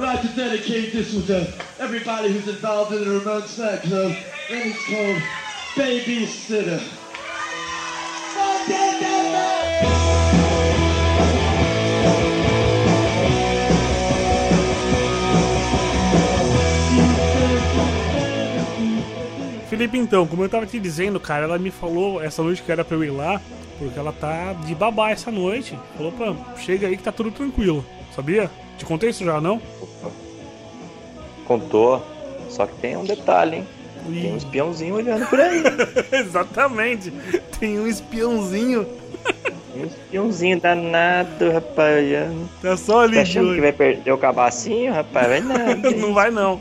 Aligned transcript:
I'd 0.00 0.04
like 0.14 0.22
to 0.22 0.28
dedicate 0.28 0.92
this 0.94 1.12
one 1.12 1.26
to 1.26 1.52
everybody 1.78 2.32
who's 2.32 2.48
involved 2.48 2.94
in 2.94 3.04
the 3.04 3.18
Ramon 3.18 3.46
Snack 3.46 3.82
Club. 3.82 4.16
And 4.48 4.70
it's 4.70 4.86
called 4.86 5.22
Babysitter. 5.76 6.80
Felipe, 19.68 19.98
então, 19.98 20.26
como 20.26 20.44
eu 20.44 20.48
tava 20.48 20.64
te 20.64 20.80
dizendo, 20.80 21.20
cara, 21.20 21.44
ela 21.44 21.58
me 21.58 21.70
falou 21.70 22.22
essa 22.22 22.42
noite 22.42 22.62
que 22.62 22.72
era 22.72 22.82
pra 22.82 22.96
eu 22.96 23.04
ir 23.04 23.10
lá, 23.10 23.38
porque 23.78 23.98
ela 23.98 24.12
tá 24.14 24.54
de 24.64 24.74
babá 24.74 25.10
essa 25.10 25.30
noite. 25.30 25.78
Falou 25.94 26.10
pra, 26.12 26.34
chega 26.56 26.86
aí 26.86 26.96
que 26.96 27.02
tá 27.02 27.12
tudo 27.12 27.30
tranquilo, 27.30 27.84
sabia? 28.14 28.50
Te 28.78 28.84
contei 28.84 29.10
isso 29.10 29.24
já, 29.24 29.40
não? 29.40 29.60
Contou. 31.46 32.02
Só 32.48 32.66
que 32.66 32.74
tem 32.76 32.96
um 32.96 33.04
detalhe, 33.04 33.58
hein? 33.58 33.66
Tem 34.04 34.32
um 34.32 34.36
espiãozinho 34.36 34.94
olhando 34.96 35.26
por 35.26 35.40
aí. 35.40 35.62
Exatamente. 36.12 37.12
Tem 37.58 37.78
um 37.78 37.86
espiãozinho. 37.86 38.86
Um 39.72 39.84
espiãozinho 39.84 40.60
danado, 40.60 41.52
rapaz. 41.52 42.04
Tá 42.60 42.76
só 42.76 43.02
ali 43.02 43.14
Tá 43.14 43.22
achando 43.22 43.54
que 43.54 43.60
vai 43.60 43.72
perder 43.72 44.10
o 44.10 44.18
cabacinho, 44.18 44.92
rapaz? 44.92 45.28
Vai 45.28 45.40
nada. 45.40 45.90
Não 45.96 46.12
vai 46.12 46.28
não. 46.28 46.60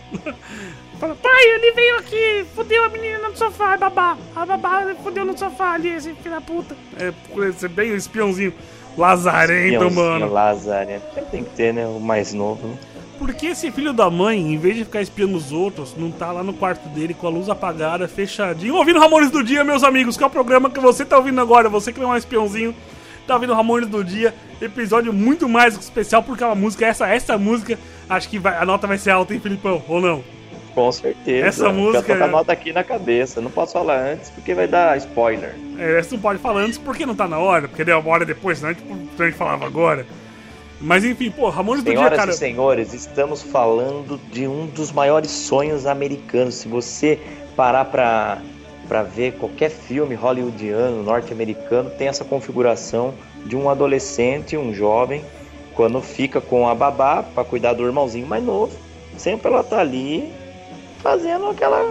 Fala, 0.99 1.15
pai, 1.15 1.43
ele 1.43 1.71
veio 1.71 1.95
aqui, 1.95 2.45
fudeu 2.53 2.83
a 2.83 2.89
menina 2.89 3.29
no 3.29 3.35
sofá, 3.35 3.75
babá. 3.77 4.15
A 4.35 4.45
babá 4.45 4.93
fudeu 5.01 5.25
no 5.25 5.35
sofá 5.35 5.73
ali, 5.73 5.89
esse 5.89 6.13
filho 6.13 6.35
da 6.35 6.39
puta. 6.39 6.75
É, 6.99 7.11
você 7.33 7.67
bem 7.67 7.91
o 7.91 7.95
espiãozinho 7.95 8.53
lazarento, 8.97 9.73
Espiãozinho 9.85 10.03
mano. 10.03 10.31
Lazarento. 10.33 11.03
Sempre 11.13 11.31
tem 11.31 11.43
que 11.43 11.49
ter, 11.51 11.73
né? 11.73 11.85
O 11.85 11.99
mais 11.99 12.33
novo. 12.33 12.77
Por 13.17 13.33
que 13.33 13.47
esse 13.47 13.69
filho 13.71 13.91
da 13.91 14.09
mãe, 14.09 14.39
em 14.53 14.57
vez 14.57 14.77
de 14.77 14.85
ficar 14.85 15.01
espiando 15.01 15.35
os 15.35 15.51
outros, 15.51 15.93
não 15.97 16.09
tá 16.09 16.31
lá 16.31 16.41
no 16.41 16.53
quarto 16.53 16.87
dele 16.89 17.13
com 17.13 17.27
a 17.27 17.29
luz 17.29 17.49
apagada, 17.49 18.07
fechadinho, 18.07 18.75
ouvindo 18.75 18.97
Ramones 18.99 19.29
do 19.29 19.43
Dia, 19.43 19.61
meus 19.63 19.83
amigos, 19.83 20.15
que 20.15 20.23
é 20.23 20.27
o 20.27 20.29
programa 20.29 20.69
que 20.69 20.79
você 20.79 21.03
tá 21.03 21.17
ouvindo 21.17 21.41
agora, 21.41 21.67
você 21.67 21.91
que 21.91 21.99
não 21.99 22.11
é 22.11 22.13
um 22.13 22.17
espiãozinho, 22.17 22.73
tá 23.27 23.33
ouvindo 23.33 23.53
Ramones 23.53 23.89
do 23.89 24.05
Dia, 24.05 24.33
episódio 24.61 25.11
muito 25.11 25.49
mais 25.49 25.75
especial, 25.77 26.23
porque 26.23 26.43
a 26.45 26.55
música, 26.55 26.85
essa, 26.85 27.07
essa 27.09 27.37
música, 27.37 27.77
acho 28.09 28.29
que 28.29 28.39
vai- 28.39 28.57
a 28.57 28.65
nota 28.65 28.87
vai 28.87 28.97
ser 28.97 29.11
alta, 29.11 29.33
hein, 29.33 29.39
Filipão, 29.41 29.83
ou 29.89 29.99
não? 29.99 30.23
Com 30.75 30.91
certeza. 30.91 31.47
Essa 31.47 31.69
música- 31.71 31.99
Já 32.07 32.13
tô 32.13 32.17
com 32.19 32.23
a 32.23 32.27
nota 32.27 32.53
aqui 32.53 32.71
na 32.71 32.83
cabeça. 32.83 33.41
Não 33.41 33.51
posso 33.51 33.73
falar 33.73 33.97
antes 33.99 34.29
porque 34.29 34.53
vai 34.53 34.67
dar 34.67 34.97
spoiler. 34.97 35.55
É, 35.77 36.01
você 36.01 36.15
não 36.15 36.21
pode 36.21 36.39
falar 36.39 36.61
antes 36.61 36.77
porque 36.77 37.05
não 37.05 37.15
tá 37.15 37.27
na 37.27 37.39
hora, 37.39 37.67
porque 37.67 37.83
deu 37.83 37.99
uma 37.99 38.09
hora 38.11 38.25
depois, 38.25 38.59
gente, 38.59 38.81
então 38.83 39.25
a 39.25 39.29
gente 39.29 39.37
falava 39.37 39.65
agora. 39.65 40.05
Mas 40.81 41.03
enfim, 41.03 41.29
pô, 41.29 41.49
Ramones 41.49 41.83
do 41.83 41.87
Dia, 41.89 41.97
Senhoras 41.97 42.17
cara. 42.17 42.31
e 42.31 42.33
senhores, 42.33 42.93
estamos 42.93 43.41
falando 43.41 44.17
de 44.31 44.47
um 44.47 44.65
dos 44.65 44.91
maiores 44.93 45.29
sonhos 45.31 45.85
americanos. 45.85 46.55
Se 46.55 46.69
você 46.69 47.19
parar 47.55 47.83
pra, 47.85 48.37
pra 48.87 49.03
ver 49.03 49.33
qualquer 49.33 49.69
filme 49.69 50.15
hollywoodiano, 50.15 51.03
norte-americano, 51.03 51.89
tem 51.89 52.07
essa 52.07 52.23
configuração 52.23 53.13
de 53.45 53.57
um 53.57 53.69
adolescente, 53.69 54.55
um 54.55 54.73
jovem, 54.73 55.21
quando 55.75 56.01
fica 56.01 56.39
com 56.39 56.67
a 56.69 56.73
babá 56.75 57.23
pra 57.23 57.43
cuidar 57.43 57.73
do 57.73 57.85
irmãozinho 57.85 58.25
mais 58.27 58.43
novo. 58.43 58.71
Sempre 59.17 59.51
ela 59.51 59.63
tá 59.63 59.79
ali 59.79 60.31
fazendo 61.01 61.47
aquela, 61.49 61.81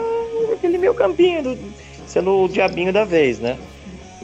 aquele 0.52 0.78
meio 0.78 0.94
campinho, 0.94 1.42
do- 1.42 1.58
sendo 2.06 2.44
o 2.44 2.48
diabinho 2.48 2.92
da 2.92 3.04
vez, 3.04 3.38
né? 3.38 3.56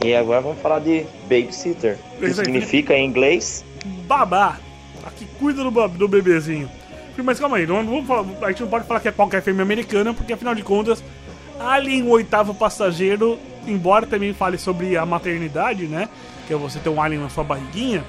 E 0.03 0.13
agora 0.15 0.41
vamos 0.41 0.59
falar 0.61 0.79
de 0.79 1.05
babysitter, 1.23 1.97
que 2.19 2.33
significa 2.33 2.93
em 2.95 3.05
inglês 3.05 3.63
babá. 4.07 4.57
A 5.05 5.09
que 5.11 5.25
cuida 5.39 5.63
do, 5.63 5.87
do 5.89 6.07
bebezinho. 6.07 6.69
Mas 7.23 7.39
calma 7.39 7.57
aí, 7.57 7.65
não, 7.67 7.83
vamos 7.85 8.05
falar- 8.07 8.25
a 8.41 8.47
gente 8.49 8.61
não 8.61 8.67
pode 8.69 8.85
falar 8.87 8.99
que 8.99 9.07
é 9.07 9.11
qualquer 9.11 9.41
filme 9.41 9.61
americano, 9.61 10.13
porque 10.13 10.33
afinal 10.33 10.53
de 10.55 10.63
contas, 10.63 11.03
Alien, 11.59 12.03
o 12.03 12.09
oitavo 12.09 12.53
passageiro, 12.53 13.39
embora 13.65 14.05
também 14.05 14.33
fale 14.33 14.57
sobre 14.57 14.97
a 14.97 15.05
maternidade, 15.05 15.85
né? 15.87 16.09
Que 16.47 16.53
é 16.53 16.57
você 16.57 16.77
ter 16.79 16.89
um 16.89 17.01
alien 17.01 17.21
na 17.21 17.29
sua 17.29 17.43
barriguinha, 17.45 18.03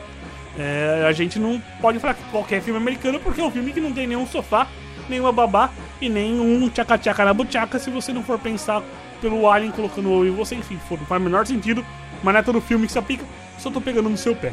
é, 0.58 1.04
a 1.06 1.12
gente 1.12 1.38
não 1.38 1.62
pode 1.80 2.00
falar 2.00 2.14
que 2.14 2.22
qualquer 2.32 2.60
filme 2.60 2.80
americano, 2.80 3.20
porque 3.20 3.40
é 3.40 3.44
um 3.44 3.50
filme 3.50 3.72
que 3.72 3.80
não 3.80 3.92
tem 3.92 4.06
nenhum 4.08 4.26
sofá, 4.26 4.66
nenhuma 5.08 5.30
babá 5.30 5.70
e 6.00 6.08
nenhum 6.08 6.68
tchaca-tchaca 6.68 7.24
na 7.24 7.34
buchaca 7.34 7.78
se 7.78 7.90
você 7.90 8.12
não 8.12 8.22
for 8.22 8.38
pensar 8.38 8.82
pelo 9.20 9.50
alien 9.50 9.70
colocando 9.72 10.10
o 10.10 10.26
em 10.26 10.30
você, 10.30 10.54
enfim, 10.54 10.78
for, 10.88 10.98
não 10.98 11.06
faz 11.06 11.20
o 11.20 11.24
menor 11.24 11.46
sentido, 11.46 11.84
mas 12.22 12.34
não 12.34 12.40
é 12.40 12.42
todo 12.42 12.60
filme 12.60 12.86
que 12.86 12.92
se 12.92 12.98
aplica, 12.98 13.24
só 13.58 13.70
tô 13.70 13.80
pegando 13.80 14.08
no 14.08 14.16
seu 14.16 14.34
pé. 14.36 14.52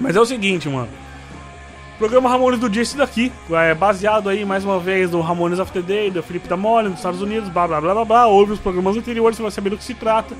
Mas 0.00 0.16
é 0.16 0.20
o 0.20 0.26
seguinte, 0.26 0.68
mano. 0.68 0.88
Programa 1.98 2.28
Ramones 2.28 2.58
do 2.58 2.68
Dia, 2.68 2.82
esse 2.82 2.96
daqui, 2.96 3.30
é 3.50 3.74
baseado 3.74 4.28
aí 4.28 4.44
mais 4.44 4.64
uma 4.64 4.80
vez 4.80 5.12
no 5.12 5.20
Ramones 5.20 5.60
of 5.60 5.70
the 5.70 5.80
Day, 5.80 6.10
do 6.10 6.22
Felipe 6.22 6.48
da 6.48 6.56
Mole, 6.56 6.88
dos 6.88 6.98
Estados 6.98 7.22
Unidos, 7.22 7.48
blá 7.48 7.68
blá 7.68 7.80
blá 7.80 7.94
blá 7.94 8.04
blá. 8.04 8.26
Ouve 8.26 8.52
os 8.52 8.58
programas 8.58 8.96
anteriores, 8.96 9.36
você 9.36 9.42
vai 9.42 9.52
saber 9.52 9.70
do 9.70 9.76
que 9.76 9.84
se 9.84 9.94
trata. 9.94 10.34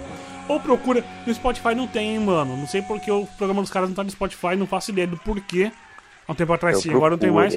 Ou 0.49 0.59
procura, 0.59 1.05
no 1.25 1.33
Spotify 1.33 1.75
não 1.75 1.87
tem, 1.87 2.19
mano. 2.19 2.57
Não 2.57 2.67
sei 2.67 2.83
porque 2.83 3.11
o 3.13 3.27
programa 3.39 3.61
dos 3.63 3.71
caras 3.71 3.89
não 3.89 3.95
tá 3.95 4.03
no 4.03 4.11
Spotify, 4.11 4.57
não 4.57 4.67
faço 4.67 4.91
ideia 4.91 5.07
do 5.07 5.17
porquê. 5.19 5.71
Há 6.27 6.33
um 6.33 6.35
tempo 6.35 6.53
atrás 6.53 6.81
tinha, 6.81 6.97
agora 6.97 7.13
não 7.13 7.19
tem 7.19 7.31
mais. 7.31 7.55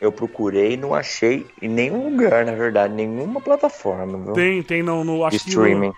Eu 0.00 0.12
procurei, 0.12 0.76
não 0.76 0.94
achei 0.94 1.46
em 1.62 1.68
nenhum 1.68 2.10
lugar, 2.10 2.44
na 2.44 2.52
verdade, 2.52 2.92
nenhuma 2.92 3.40
plataforma. 3.40 4.18
Viu? 4.18 4.32
Tem, 4.34 4.62
tem 4.62 4.82
no, 4.82 5.02
no 5.04 5.24
acho 5.24 5.38
que 5.38 5.44
no- 5.44 5.48
streaming. 5.50 5.92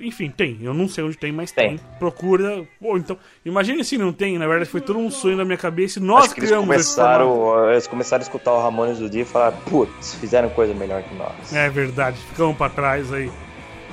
Enfim, 0.00 0.28
tem. 0.36 0.58
Eu 0.62 0.74
não 0.74 0.88
sei 0.88 1.04
onde 1.04 1.16
tem, 1.16 1.30
mas 1.30 1.52
Tem. 1.52 1.76
tem. 1.76 1.80
Procura. 1.96 2.66
Pô, 2.80 2.96
então. 2.96 3.16
Imagine 3.44 3.84
se 3.84 3.96
não 3.96 4.12
tem. 4.12 4.36
Na 4.36 4.44
verdade, 4.48 4.68
foi 4.68 4.80
todo 4.80 4.98
um 4.98 5.08
sonho 5.12 5.36
da 5.36 5.44
minha 5.44 5.56
cabeça 5.56 6.00
e 6.00 6.02
nós 6.02 6.24
eles 6.24 6.32
criamos 6.32 6.66
formato. 6.66 6.82
começaram, 6.82 7.70
eles 7.70 7.86
começaram 7.86 8.20
a 8.20 8.24
escutar 8.24 8.52
o 8.52 8.60
Ramones 8.60 8.98
do 8.98 9.08
dia 9.08 9.22
e 9.22 9.24
falaram, 9.24 9.56
putz, 9.70 10.14
fizeram 10.16 10.48
coisa 10.50 10.74
melhor 10.74 11.04
que 11.04 11.14
nós. 11.14 11.52
É 11.54 11.68
verdade, 11.70 12.18
ficamos 12.18 12.56
pra 12.56 12.68
trás 12.68 13.12
aí. 13.12 13.30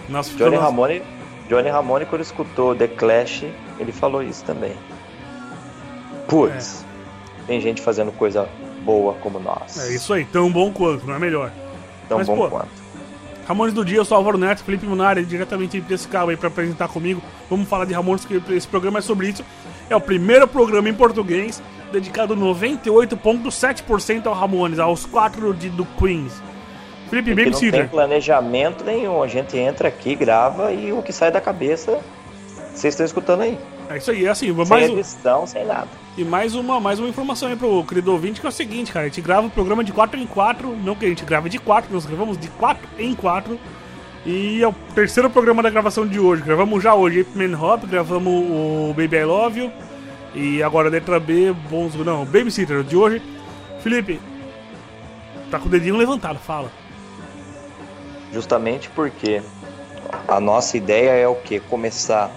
Nós 0.09 0.25
Johnny 0.29 0.37
ficamos. 0.45 0.59
Ramone, 0.61 1.03
Johnny 1.47 1.69
Ramone, 1.69 2.05
quando 2.07 2.21
escutou 2.23 2.73
The 2.75 2.87
Clash, 2.87 3.43
ele 3.77 3.91
falou 3.91 4.23
isso 4.23 4.43
também. 4.45 4.73
Putz, 6.27 6.83
tem 7.45 7.59
gente 7.61 7.81
fazendo 7.83 8.11
coisa 8.13 8.49
boa 8.83 9.13
como 9.15 9.39
nós. 9.39 9.77
É 9.79 9.93
isso 9.93 10.13
aí, 10.13 10.25
tão 10.25 10.51
bom 10.51 10.71
quanto, 10.71 11.05
não 11.05 11.15
é 11.15 11.19
melhor. 11.19 11.51
Tão 12.07 12.17
Mas, 12.17 12.27
bom 12.27 12.35
pô, 12.35 12.49
quanto. 12.49 12.83
Ramones 13.47 13.73
do 13.73 13.83
Dia, 13.83 13.97
eu 13.97 14.05
sou 14.05 14.15
Álvaro 14.15 14.37
Neto, 14.37 14.63
Felipe 14.63 14.85
Munari, 14.85 15.25
diretamente 15.25 15.81
desse 15.81 16.07
cabo 16.07 16.31
aí 16.31 16.37
pra 16.37 16.47
apresentar 16.47 16.87
comigo. 16.87 17.21
Vamos 17.49 17.67
falar 17.67 17.85
de 17.85 17.93
Ramones, 17.93 18.23
que 18.23 18.41
esse 18.49 18.67
programa 18.67 18.99
é 18.99 19.01
sobre 19.01 19.29
isso. 19.29 19.43
É 19.89 19.95
o 19.95 20.01
primeiro 20.01 20.47
programa 20.47 20.87
em 20.87 20.93
português 20.93 21.61
dedicado 21.91 22.35
98,7% 22.35 24.25
ao 24.25 24.33
Ramones, 24.33 24.79
aos 24.79 25.05
quatro 25.05 25.53
de, 25.53 25.69
do 25.69 25.85
Queens. 25.85 26.41
Felipe 27.09 27.29
Que 27.29 27.35
não 27.35 27.35
tem 27.35 27.51
Babysitter. 27.51 27.89
planejamento 27.89 28.83
nenhum. 28.83 29.21
A 29.21 29.27
gente 29.27 29.57
entra 29.57 29.87
aqui, 29.89 30.15
grava 30.15 30.71
e 30.71 30.91
o 30.91 31.03
que 31.03 31.13
sai 31.13 31.31
da 31.31 31.39
cabeça, 31.39 31.99
vocês 32.73 32.93
estão 32.93 33.05
escutando 33.05 33.41
aí. 33.41 33.59
É 33.89 33.97
isso 33.97 34.11
aí, 34.11 34.25
é 34.25 34.29
assim, 34.29 34.53
Sem 34.53 34.65
mais, 34.65 34.89
um- 34.89 34.93
edição, 34.93 35.45
sem 35.45 35.65
nada. 35.65 35.87
e 36.17 36.23
mais 36.23 36.55
uma, 36.55 36.79
mais 36.79 36.99
uma 36.99 37.07
informação 37.09 37.49
aí 37.49 37.55
pro 37.55 37.83
querido 37.83 38.11
ouvinte, 38.11 38.39
que 38.39 38.45
é 38.45 38.49
o 38.49 38.51
seguinte, 38.51 38.91
cara, 38.91 39.05
a 39.05 39.09
gente 39.09 39.21
grava 39.21 39.47
o 39.47 39.49
programa 39.49 39.83
de 39.83 39.91
4 39.91 40.19
em 40.19 40.25
4, 40.25 40.75
não 40.83 40.95
que 40.95 41.05
a 41.05 41.09
gente 41.09 41.23
grave 41.25 41.49
de 41.49 41.59
4, 41.59 41.93
nós 41.93 42.05
gravamos 42.05 42.37
de 42.37 42.47
4 42.49 42.87
em 42.97 43.13
4, 43.13 43.59
e 44.25 44.63
é 44.63 44.67
o 44.67 44.73
terceiro 44.95 45.29
programa 45.29 45.61
da 45.61 45.69
gravação 45.69 46.07
de 46.07 46.17
hoje, 46.19 46.41
gravamos 46.43 46.81
já 46.81 46.95
hoje 46.95 47.21
Ape 47.21 47.37
Man 47.37 47.57
Hop, 47.59 47.83
gravamos 47.85 48.31
o 48.33 48.93
Baby 48.95 49.17
I 49.17 49.25
Love 49.25 49.59
You, 49.59 49.71
e 50.33 50.63
agora 50.63 50.89
letra 50.89 51.19
B, 51.19 51.53
bons, 51.69 51.93
não, 51.95 52.25
Babysitter 52.25 52.83
de 52.83 52.95
hoje. 52.95 53.21
Felipe, 53.81 54.19
tá 55.51 55.59
com 55.59 55.67
o 55.67 55.69
dedinho 55.69 55.97
levantado, 55.97 56.39
fala. 56.39 56.71
Justamente 58.33 58.89
porque 58.89 59.41
a 60.27 60.39
nossa 60.39 60.77
ideia 60.77 61.11
é 61.11 61.27
o 61.27 61.35
que? 61.35 61.59
Começar 61.59 62.31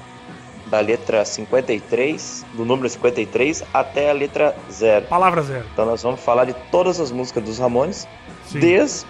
da 0.67 0.81
letra 0.81 1.25
53, 1.25 2.45
do 2.55 2.65
número 2.65 2.89
53 2.89 3.63
até 3.73 4.11
a 4.11 4.13
letra 4.13 4.55
0. 4.71 5.07
Palavra 5.07 5.43
zero. 5.43 5.65
Então 5.73 5.87
nós 5.87 6.03
vamos 6.03 6.21
falar 6.21 6.45
de 6.45 6.55
todas 6.71 6.99
as 7.01 7.11
músicas 7.13 7.43
dos 7.45 7.59
Ramones, 7.59 8.07
Sim. 8.47 8.59
desde 8.61 9.07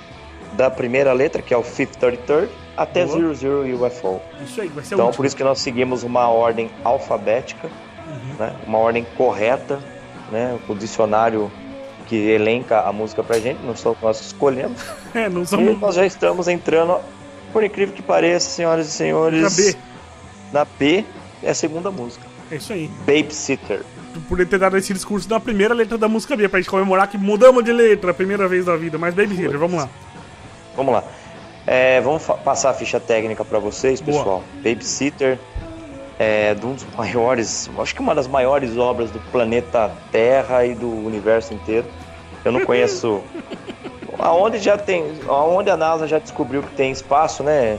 da 0.52 0.70
primeira 0.70 1.12
letra, 1.12 1.42
que 1.42 1.52
é 1.52 1.56
o 1.56 1.62
Fifth 1.62 1.96
33, 1.98 2.48
até 2.76 3.04
Boa. 3.06 3.34
00 3.34 3.84
UFO. 3.86 4.20
Isso 4.44 4.60
aí, 4.60 4.68
vai 4.68 4.84
ser 4.84 4.94
Então 4.94 5.10
por 5.10 5.24
isso 5.26 5.36
que 5.36 5.44
nós 5.44 5.58
seguimos 5.60 6.02
uma 6.02 6.28
ordem 6.28 6.70
alfabética, 6.84 7.68
Uhum. 8.06 8.36
né? 8.38 8.54
uma 8.66 8.78
ordem 8.78 9.04
correta, 9.16 9.80
né? 10.30 10.56
o 10.68 10.74
dicionário 10.74 11.50
que 12.06 12.14
elenca 12.14 12.82
a 12.82 12.92
música 12.92 13.20
pra 13.24 13.38
gente, 13.40 13.58
não 13.64 13.74
só 13.74 13.96
nós 14.00 14.20
escolhemos. 14.20 14.80
É, 15.14 15.28
não 15.28 15.42
E 15.42 15.46
somos... 15.46 15.80
nós 15.80 15.94
já 15.96 16.06
estamos 16.06 16.46
entrando, 16.46 16.98
por 17.52 17.64
incrível 17.64 17.94
que 17.94 18.02
pareça, 18.02 18.48
senhoras 18.50 18.86
e 18.86 18.90
senhores, 18.92 19.42
Na 19.42 19.50
B. 19.50 19.76
na 20.52 20.64
B 20.78 21.04
é 21.42 21.50
a 21.50 21.54
segunda 21.54 21.90
música. 21.90 22.26
É 22.50 22.56
isso 22.56 22.72
aí. 22.72 22.88
Babysitter. 23.06 23.82
por 24.28 24.44
ter 24.46 24.58
dado 24.58 24.76
esse 24.76 24.92
discurso 24.92 25.28
na 25.28 25.40
primeira 25.40 25.74
letra 25.74 25.98
da 25.98 26.08
música 26.08 26.36
B, 26.36 26.48
pra 26.48 26.60
gente 26.60 26.70
comemorar 26.70 27.08
que 27.08 27.18
mudamos 27.18 27.64
de 27.64 27.72
letra 27.72 28.12
a 28.12 28.14
primeira 28.14 28.48
vez 28.48 28.64
da 28.64 28.76
vida. 28.76 28.96
Mas 28.98 29.14
Babysitter, 29.14 29.58
vamos 29.58 29.82
lá. 29.82 29.88
Vamos 30.76 30.94
lá. 30.94 31.04
É, 31.66 32.00
vamos 32.00 32.22
passar 32.44 32.70
a 32.70 32.74
ficha 32.74 33.00
técnica 33.00 33.44
para 33.44 33.58
vocês, 33.58 34.00
Boa. 34.00 34.18
pessoal. 34.18 34.44
Babysitter 34.62 35.38
é 36.18 36.54
de 36.54 36.64
um 36.64 36.74
dos 36.74 36.86
maiores, 36.96 37.68
acho 37.78 37.94
que 37.94 38.00
uma 38.00 38.14
das 38.14 38.26
maiores 38.26 38.76
obras 38.76 39.10
do 39.10 39.18
planeta 39.30 39.90
Terra 40.12 40.64
e 40.64 40.74
do 40.74 40.88
universo 40.88 41.52
inteiro. 41.52 41.86
Eu 42.44 42.52
não 42.52 42.64
conheço. 42.64 43.22
Aonde 44.18 44.58
já 44.58 44.78
tem. 44.78 45.04
Aonde 45.28 45.68
a 45.68 45.76
NASA 45.76 46.06
já 46.06 46.18
descobriu 46.18 46.62
que 46.62 46.74
tem 46.74 46.90
espaço, 46.90 47.42
né? 47.42 47.78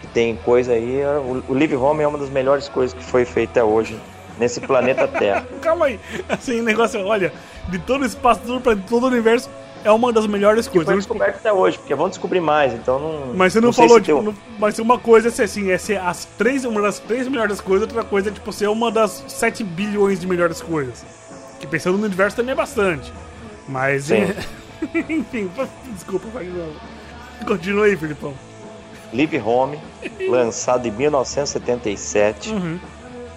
Que 0.00 0.06
tem 0.08 0.36
coisa 0.36 0.72
aí. 0.72 1.00
O, 1.04 1.42
o 1.48 1.54
Live 1.54 1.76
Home 1.76 2.02
é 2.02 2.08
uma 2.08 2.18
das 2.18 2.30
melhores 2.30 2.68
coisas 2.68 2.96
que 2.96 3.04
foi 3.04 3.24
feita 3.24 3.64
hoje 3.64 3.98
nesse 4.38 4.60
planeta 4.60 5.06
Terra. 5.18 5.46
Calma 5.60 5.86
aí. 5.86 5.98
Assim, 6.28 6.60
o 6.60 6.62
negócio, 6.62 7.04
olha, 7.04 7.32
de 7.68 7.78
todo 7.78 8.02
o 8.02 8.06
espaço, 8.06 8.40
todo, 8.46 8.60
pra 8.60 8.76
todo 8.76 9.04
o 9.04 9.06
universo, 9.08 9.50
é 9.84 9.90
uma 9.90 10.12
das 10.12 10.26
melhores 10.26 10.66
Que 10.66 10.74
coisas. 10.74 10.86
foi 10.92 10.96
descoberto 10.98 11.36
até 11.36 11.52
hoje, 11.52 11.78
porque 11.78 11.94
vão 11.94 12.08
descobrir 12.08 12.40
mais, 12.40 12.72
então 12.74 12.98
não. 12.98 13.34
Mas 13.34 13.52
você 13.52 13.60
não, 13.60 13.72
sei 13.72 13.86
falou, 13.86 14.00
tipo, 14.00 14.22
não- 14.22 14.34
mas 14.58 14.78
uma 14.78 14.98
coisa 14.98 15.28
é 15.28 15.30
ser 15.30 15.44
assim, 15.44 15.70
é 15.70 15.78
ser 15.78 16.00
as 16.00 16.24
três, 16.36 16.64
uma 16.64 16.80
das 16.82 16.98
três 17.00 17.26
melhores 17.28 17.60
coisas, 17.60 17.86
outra 17.88 18.02
coisa 18.04 18.28
é 18.28 18.32
tipo 18.32 18.52
ser 18.52 18.68
uma 18.68 18.90
das 18.90 19.24
7 19.28 19.62
bilhões 19.64 20.18
de 20.20 20.26
melhores 20.26 20.60
coisas. 20.60 21.04
Que 21.60 21.66
pensando 21.66 21.98
no 21.98 22.04
universo 22.06 22.36
também 22.36 22.52
é 22.52 22.56
bastante. 22.56 23.12
Mas 23.68 24.08
enfim, 25.08 25.50
desculpa. 25.94 26.26
Continua 27.46 27.86
aí, 27.86 27.96
Filipão. 27.96 28.34
Live 29.12 29.38
Home, 29.40 29.78
lançado 30.28 30.86
em 30.86 30.90
1977. 30.90 32.50
Uhum. 32.52 32.78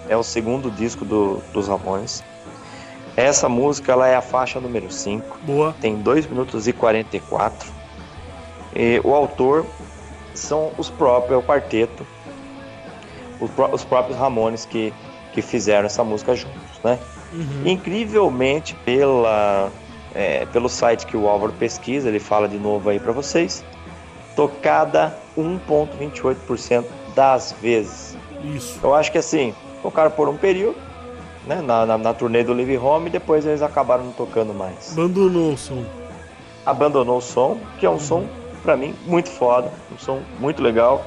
É 0.08 0.16
o 0.16 0.22
segundo 0.22 0.70
disco 0.70 1.04
do- 1.04 1.42
dos 1.52 1.68
Ramones. 1.68 2.22
Essa 3.16 3.48
música 3.48 3.92
ela 3.92 4.06
é 4.08 4.16
a 4.16 4.22
faixa 4.22 4.60
número 4.60 4.90
5. 4.90 5.38
Boa. 5.42 5.74
Tem 5.80 5.96
2 5.96 6.26
minutos 6.26 6.66
e 6.66 6.72
44. 6.72 7.70
E 8.74 9.00
o 9.04 9.14
autor 9.14 9.66
são 10.34 10.72
os 10.78 10.88
próprios, 10.90 11.32
é 11.32 11.36
o 11.36 11.42
quarteto. 11.42 12.06
Os, 13.40 13.50
pró- 13.50 13.70
os 13.72 13.84
próprios 13.84 14.18
Ramones 14.18 14.64
que, 14.64 14.92
que 15.32 15.42
fizeram 15.42 15.86
essa 15.86 16.02
música 16.04 16.34
juntos, 16.34 16.80
né? 16.82 16.98
Incrivelmente, 17.64 18.74
pela, 18.84 19.70
é, 20.14 20.46
pelo 20.46 20.68
site 20.68 21.06
que 21.06 21.16
o 21.16 21.28
Álvaro 21.28 21.52
pesquisa, 21.52 22.08
ele 22.08 22.20
fala 22.20 22.48
de 22.48 22.58
novo 22.58 22.88
aí 22.90 22.98
pra 23.00 23.12
vocês, 23.12 23.64
tocada 24.34 25.16
1,28% 25.36 26.84
das 27.14 27.54
vezes. 27.60 28.16
Isso. 28.44 28.80
Eu 28.82 28.94
acho 28.94 29.12
que 29.12 29.18
assim, 29.18 29.54
tocaram 29.82 30.10
por 30.10 30.28
um 30.28 30.36
período, 30.36 30.76
né, 31.46 31.60
na, 31.60 31.86
na, 31.86 31.98
na 31.98 32.14
turnê 32.14 32.42
do 32.42 32.52
Live 32.52 32.78
Home, 32.78 33.08
e 33.08 33.10
depois 33.10 33.44
eles 33.44 33.62
acabaram 33.62 34.04
não 34.04 34.12
tocando 34.12 34.54
mais. 34.54 34.92
Abandonou 34.92 35.52
o 35.52 35.58
som. 35.58 35.84
Abandonou 36.64 37.18
o 37.18 37.22
som, 37.22 37.58
que 37.78 37.86
é 37.86 37.90
um 37.90 37.98
som, 37.98 38.24
pra 38.62 38.76
mim, 38.76 38.94
muito 39.06 39.28
foda, 39.30 39.72
um 39.92 39.98
som 39.98 40.20
muito 40.38 40.62
legal, 40.62 41.04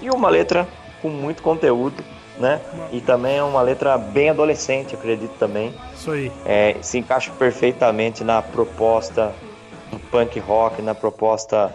e 0.00 0.10
uma 0.10 0.28
letra 0.28 0.68
com 1.00 1.08
muito 1.08 1.42
conteúdo, 1.42 2.02
né? 2.38 2.60
E 2.92 3.00
também 3.00 3.36
é 3.36 3.42
uma 3.42 3.62
letra 3.62 3.96
bem 3.96 4.30
adolescente, 4.30 4.94
acredito 4.94 5.32
também. 5.38 5.74
Isso 5.94 6.10
aí. 6.10 6.32
É, 6.44 6.76
se 6.80 6.98
encaixa 6.98 7.30
perfeitamente 7.32 8.24
na 8.24 8.42
proposta 8.42 9.32
do 9.90 9.98
punk 9.98 10.38
rock, 10.40 10.80
na 10.82 10.94
proposta 10.94 11.72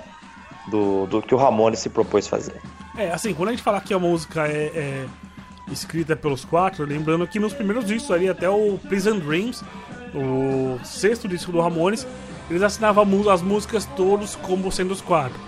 do, 0.68 1.06
do 1.06 1.22
que 1.22 1.34
o 1.34 1.38
Ramones 1.38 1.80
se 1.80 1.90
propôs 1.90 2.28
fazer. 2.28 2.62
É, 2.98 3.12
assim, 3.12 3.34
quando 3.34 3.50
a 3.50 3.52
gente 3.52 3.64
falar 3.64 3.82
que 3.82 3.94
a 3.94 4.00
música 4.00 4.48
é, 4.48 4.72
é 4.74 5.06
escrita 5.72 6.16
pelos 6.16 6.46
quatro, 6.46 6.86
lembrando 6.86 7.28
que 7.28 7.40
nos 7.40 7.54
primeiros 7.54 7.86
discos 7.86 8.12
ali, 8.12 8.30
até 8.30 8.50
o 8.50 8.80
Prison 8.88 9.18
Dreams, 9.20 9.64
o 10.14 10.80
sexto 10.84 11.28
disco 11.28 11.52
do 11.52 11.60
Ramones, 11.60 12.08
eles 12.50 12.62
assinavam 12.62 13.06
as 13.30 13.42
músicas 13.42 13.86
todos 13.96 14.36
como 14.36 14.72
sendo 14.72 14.92
os 14.92 15.02
quatro. 15.02 15.40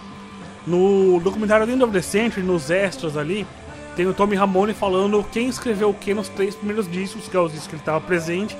No 0.66 1.20
documentário 1.22 1.70
End 1.70 1.81
of 1.81 1.94
the 1.94 2.02
Century, 2.02 2.46
nos 2.46 2.70
extras 2.70 3.16
ali, 3.16 3.48
tem 3.96 4.06
o 4.06 4.13
Tommy 4.13 4.36
Ramone 4.36 4.74
falando 4.74 5.25
quem 5.31 5.48
escreveu 5.48 5.90
o 5.90 5.94
que 5.94 6.13
nos 6.13 6.28
três 6.30 6.56
primeiros 6.56 6.90
discos, 6.92 7.28
que 7.28 7.38
é 7.38 7.40
os 7.40 7.52
discos 7.52 7.68
que 7.68 7.75
ele 7.75 7.81
estava 7.81 8.02
presente. 8.02 8.58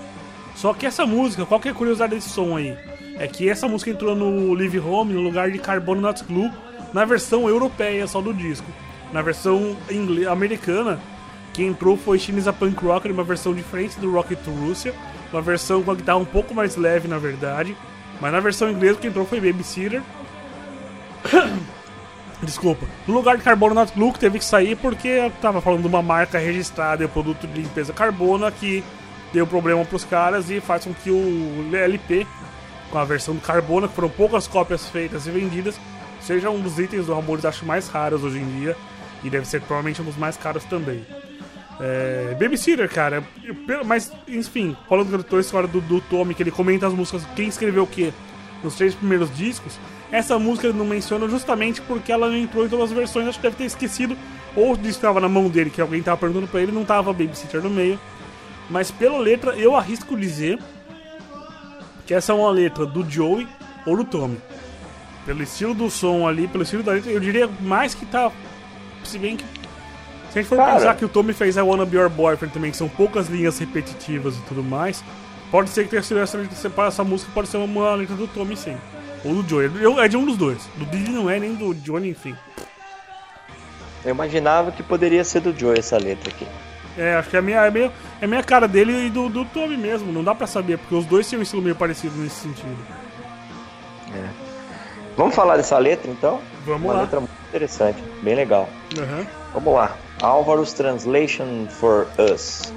Só 0.56 0.74
que 0.74 0.86
essa 0.86 1.06
música, 1.06 1.45
qual 1.45 1.60
que 1.60 1.68
é 1.68 1.71
a 1.71 1.75
curiosidade 1.75 2.15
desse 2.15 2.30
som 2.30 2.56
aí? 2.56 2.75
É 3.19 3.27
que 3.27 3.49
essa 3.49 3.67
música 3.67 3.91
entrou 3.91 4.15
no 4.15 4.53
Live 4.53 4.79
Home 4.79 5.13
no 5.13 5.21
lugar 5.21 5.51
de 5.51 5.57
Carbon 5.57 5.95
Not 5.95 6.23
Glue 6.23 6.51
na 6.93 7.03
versão 7.05 7.47
europeia 7.47 8.05
só 8.07 8.21
do 8.21 8.33
disco. 8.33 8.67
Na 9.11 9.21
versão 9.21 9.75
americana, 10.29 10.99
quem 11.53 11.67
entrou 11.67 11.97
foi 11.97 12.19
Chinesa 12.19 12.53
Punk 12.53 12.83
Rocker, 12.83 13.11
uma 13.11 13.23
versão 13.23 13.53
diferente 13.53 13.99
do 13.99 14.11
Rocket 14.11 14.39
to 14.39 14.51
Russia, 14.51 14.93
uma 15.31 15.41
versão 15.41 15.81
com 15.81 15.91
a 15.91 15.95
guitarra 15.95 16.19
um 16.19 16.25
pouco 16.25 16.53
mais 16.53 16.75
leve 16.75 17.07
na 17.07 17.17
verdade. 17.17 17.75
Mas 18.21 18.31
na 18.31 18.39
versão 18.39 18.69
inglesa 18.69 18.99
quem 18.99 19.09
entrou 19.09 19.25
foi 19.25 19.39
Babysitter. 19.39 20.01
Desculpa. 22.43 22.85
No 23.07 23.15
lugar 23.15 23.35
de 23.37 23.43
Carbono 23.43 23.73
Not 23.73 23.93
Glue 23.93 24.13
que 24.13 24.19
teve 24.19 24.37
que 24.37 24.45
sair 24.45 24.75
porque 24.75 25.07
eu 25.07 25.31
tava 25.41 25.59
falando 25.59 25.81
de 25.81 25.87
uma 25.87 26.03
marca 26.03 26.37
registrada 26.37 27.01
e 27.01 27.05
o 27.07 27.09
produto 27.09 27.47
de 27.47 27.61
limpeza 27.61 27.91
Carbona 27.91 28.51
que 28.51 28.83
deu 29.33 29.47
problema 29.47 29.83
pros 29.83 30.03
caras 30.03 30.49
e 30.51 30.61
faz 30.61 30.85
com 30.85 30.93
que 30.93 31.09
o 31.09 31.75
LP, 31.75 32.27
com 32.92 32.98
a 32.98 33.06
versão 33.06 33.36
do 33.36 33.42
Carbona, 33.42 33.88
que 33.88 33.95
foram 33.95 34.10
poucas 34.10 34.48
cópias 34.48 34.88
feitas 34.89 35.28
e 35.28 35.31
vendidas, 35.31 35.80
seja 36.22 36.50
um 36.50 36.60
dos 36.60 36.80
itens 36.80 37.06
do 37.06 37.13
Ramones 37.13 37.45
acho 37.45 37.66
mais 37.66 37.88
raros 37.88 38.24
hoje 38.24 38.39
em 38.39 38.60
dia 38.60 38.75
e 39.24 39.30
deve 39.30 39.48
ser 39.48 39.62
provavelmente 39.62 40.01
um 40.01 40.06
dos 40.06 40.18
mais 40.18 40.38
caros 40.38 40.63
também. 40.66 41.06
É, 41.80 42.36
Babysitter, 42.39 42.89
cara, 42.89 43.24
eu- 43.44 43.86
mas 43.86 44.12
enfim, 44.28 44.75
falando 44.89 45.12
da 45.16 45.24
toda 45.24 45.38
a 45.38 45.42
história 45.42 45.68
do, 45.68 45.80
do 45.80 46.01
Tommy, 46.01 46.34
que 46.34 46.42
ele 46.42 46.50
comenta 46.51 46.88
as 46.88 46.94
músicas, 46.94 47.24
quem 47.36 47.48
escreveu 47.48 47.84
o 47.84 47.88
que 47.88 48.12
nos 48.63 48.75
três 48.75 48.95
primeiros 48.95 49.36
discos, 49.36 49.78
essa 50.12 50.39
música 50.39 50.68
ele 50.68 50.78
não 50.78 50.86
menciona 50.86 51.28
justamente 51.28 51.80
porque 51.81 52.12
ela 52.12 52.28
não 52.28 52.36
entrou 52.38 52.66
em 52.66 52.69
todas 52.69 52.86
as 52.86 52.92
versões, 52.92 53.28
acho 53.28 53.38
que 53.38 53.44
deve 53.44 53.57
ter 53.57 53.66
esquecido, 53.66 54.18
ou 54.56 54.75
estava 54.86 55.19
na 55.19 55.30
mão 55.30 55.48
dele, 55.50 55.69
que 55.69 55.80
alguém 55.80 56.01
tava 56.01 56.18
perguntando 56.18 56.48
pra 56.48 56.62
ele, 56.62 56.72
não 56.72 56.84
tava 56.84 57.13
Babysitter 57.13 57.62
no 57.62 57.69
meio. 57.69 58.00
Mas 58.69 58.89
pela 58.89 59.19
letra, 59.19 59.51
eu 59.56 59.75
arrisco 59.75 60.18
dizer 60.18 60.57
que 62.07 62.13
essa 62.13 62.31
é 62.31 62.36
uma 62.36 62.50
letra 62.50 62.86
do 62.86 63.07
Joey 63.07 63.48
ou 63.86 63.95
do 63.98 64.04
Tommy. 64.04 64.38
Pelo 65.25 65.44
estilo 65.44 65.74
do 65.75 65.89
som 65.92 66.25
ali, 66.27 66.48
pelo 66.48 66.63
estilo 66.63 66.81
da 66.81 66.94
letra, 66.94 67.12
eu 67.12 67.19
diria 67.19 67.48
mais 67.62 67.94
que 67.94 68.06
tá. 68.06 68.31
Se 69.04 69.19
bem 69.19 69.38
que. 69.38 69.44
Se 70.31 70.39
a 70.39 70.42
gente 70.42 70.48
for 70.50 70.57
Cara. 70.57 70.74
pensar 70.74 70.95
que 70.95 71.06
o 71.06 71.09
Tommy 71.09 71.33
fez 71.33 71.56
I 71.57 71.62
Wanna 71.62 71.86
Be 71.86 71.98
Your 71.98 72.09
Boyfriend 72.09 72.54
também, 72.54 72.71
que 72.71 72.77
são 72.77 72.89
poucas 72.89 73.27
linhas 73.27 73.59
repetitivas 73.59 74.36
e 74.38 74.42
tudo 74.42 74.63
mais, 74.63 75.04
pode 75.51 75.69
ser 75.69 75.83
que 75.83 75.89
tenha 75.89 76.01
sido 76.04 76.19
essa, 76.19 76.38
essa, 76.39 76.71
essa 76.81 77.04
música 77.04 77.31
pode 77.33 77.48
ser 77.50 77.57
uma 77.57 77.94
letra 77.95 78.15
do 78.15 78.27
Tommy 78.27 78.56
sim. 78.57 78.77
Ou 79.25 79.42
do 79.44 79.50
Joey. 79.50 79.69
Eu- 79.81 80.00
É 80.01 80.07
de 80.07 80.15
um 80.18 80.25
dos 80.25 80.38
dois. 80.38 80.60
Do 80.75 80.86
Didi 80.86 81.12
não 81.12 81.30
é, 81.30 81.39
nem 81.39 81.53
do 81.56 81.74
Johnny, 81.75 82.10
enfim. 82.10 82.36
Eu 84.06 84.12
imaginava 84.12 84.71
que 84.71 84.81
poderia 84.83 85.24
ser 85.24 85.42
do 85.42 85.57
Joe 85.57 85.77
essa 85.77 85.98
letra 85.98 86.30
aqui. 86.30 86.48
É, 86.97 87.15
acho 87.15 87.29
que 87.29 87.35
é 87.35 87.39
a 87.39 87.41
minha, 87.41 87.59
é 87.65 87.69
meio, 87.69 87.91
é 88.19 88.25
a 88.25 88.27
minha 88.27 88.44
cara 88.44 88.67
dele 88.67 89.05
e 89.05 89.09
do, 89.09 89.29
do 89.29 89.45
Tommy 89.45 89.77
mesmo. 89.77 90.11
Não 90.11 90.23
dá 90.23 90.33
pra 90.33 90.47
saber, 90.47 90.77
porque 90.79 90.95
os 90.95 91.05
dois 91.05 91.29
têm 91.29 91.38
um 91.38 91.41
estilo 91.44 91.61
meio 91.61 91.75
parecido 91.75 92.15
nesse 92.17 92.35
sentido. 92.41 92.77
Vamos 95.15 95.33
falar 95.33 95.57
dessa 95.57 95.77
letra 95.79 96.12
então? 96.12 96.39
Vamos 96.65 96.83
Uma 96.83 96.93
lá. 96.93 97.01
letra 97.01 97.19
muito 97.19 97.33
interessante, 97.50 98.03
bem 98.22 98.36
legal. 98.36 98.69
Aham. 98.98 99.25
Vamos 99.53 99.74
lá. 99.74 99.95
Álvaro's 100.22 100.74
Translation 100.74 101.67
for 101.67 102.07
Us. 102.19 102.72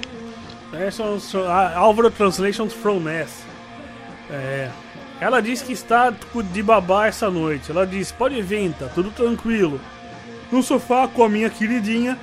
É, 0.73 0.89
Álvaro 1.75 2.09
Translations 2.09 2.73
from 2.73 2.99
Ness. 3.01 3.43
É, 4.29 4.69
ela 5.19 5.41
diz 5.41 5.61
que 5.61 5.73
está 5.73 6.11
de 6.51 6.63
babá 6.63 7.07
essa 7.07 7.29
noite. 7.29 7.69
Ela 7.69 7.85
diz: 7.85 8.11
pode 8.11 8.41
vir, 8.41 8.73
tá 8.73 8.87
tudo 8.87 9.11
tranquilo. 9.11 9.79
No 10.51 10.63
sofá 10.63 11.07
com 11.07 11.23
a 11.23 11.29
minha 11.29 11.49
queridinha, 11.49 12.17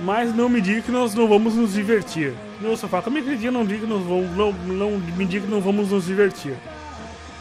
mas 0.00 0.34
não 0.34 0.48
me 0.48 0.60
diga 0.60 0.82
que 0.82 0.90
nós 0.90 1.14
não 1.14 1.26
vamos 1.28 1.54
nos 1.54 1.72
divertir. 1.72 2.34
No 2.60 2.76
sofá 2.76 3.02
com 3.02 3.10
a 3.10 3.12
minha 3.12 3.24
queridinha, 3.24 3.50
não 3.50 3.64
diga 3.64 3.80
que 3.80 3.86
nós 3.86 4.02
vamos, 4.02 4.36
não, 4.36 4.52
não 4.52 4.90
me 4.98 5.24
diga 5.24 5.46
que 5.46 5.50
não 5.50 5.60
vamos 5.60 5.90
nos 5.90 6.06
divertir. 6.06 6.54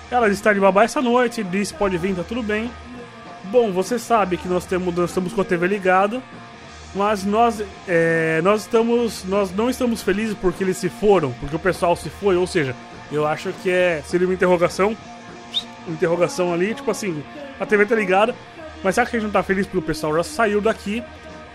Ela 0.09 0.29
está 0.29 0.53
de 0.53 0.59
babá 0.59 0.83
essa 0.83 1.01
noite. 1.01 1.43
Diz: 1.43 1.71
pode 1.71 1.97
vir, 1.97 2.15
tá 2.15 2.23
tudo 2.23 2.41
bem. 2.41 2.71
Bom, 3.45 3.71
você 3.71 3.99
sabe 3.99 4.37
que 4.37 4.47
nós, 4.47 4.65
temos, 4.65 4.93
nós 4.95 5.09
estamos 5.09 5.33
com 5.33 5.41
a 5.41 5.45
TV 5.45 5.67
ligada, 5.67 6.21
mas 6.95 7.23
nós, 7.23 7.63
é, 7.87 8.41
nós 8.43 8.61
estamos, 8.61 9.23
nós 9.23 9.51
não 9.51 9.69
estamos 9.69 10.01
felizes 10.01 10.35
porque 10.39 10.63
eles 10.63 10.77
se 10.77 10.89
foram, 10.89 11.31
porque 11.33 11.55
o 11.55 11.59
pessoal 11.59 11.95
se 11.95 12.09
foi. 12.09 12.35
Ou 12.35 12.47
seja, 12.47 12.75
eu 13.11 13.25
acho 13.25 13.53
que 13.61 13.69
é 13.69 14.01
seria 14.05 14.27
uma 14.27 14.33
interrogação, 14.33 14.97
uma 15.85 15.93
interrogação 15.93 16.53
ali, 16.53 16.73
tipo 16.73 16.89
assim, 16.89 17.23
a 17.59 17.65
TV 17.65 17.85
tá 17.85 17.95
ligada, 17.95 18.35
mas 18.83 18.95
será 18.95 19.07
que 19.07 19.15
a 19.15 19.19
gente 19.19 19.27
não 19.27 19.33
tá 19.33 19.43
feliz 19.43 19.65
porque 19.65 19.77
o 19.77 19.81
pessoal 19.81 20.15
já 20.15 20.23
saiu 20.23 20.59
daqui? 20.59 21.03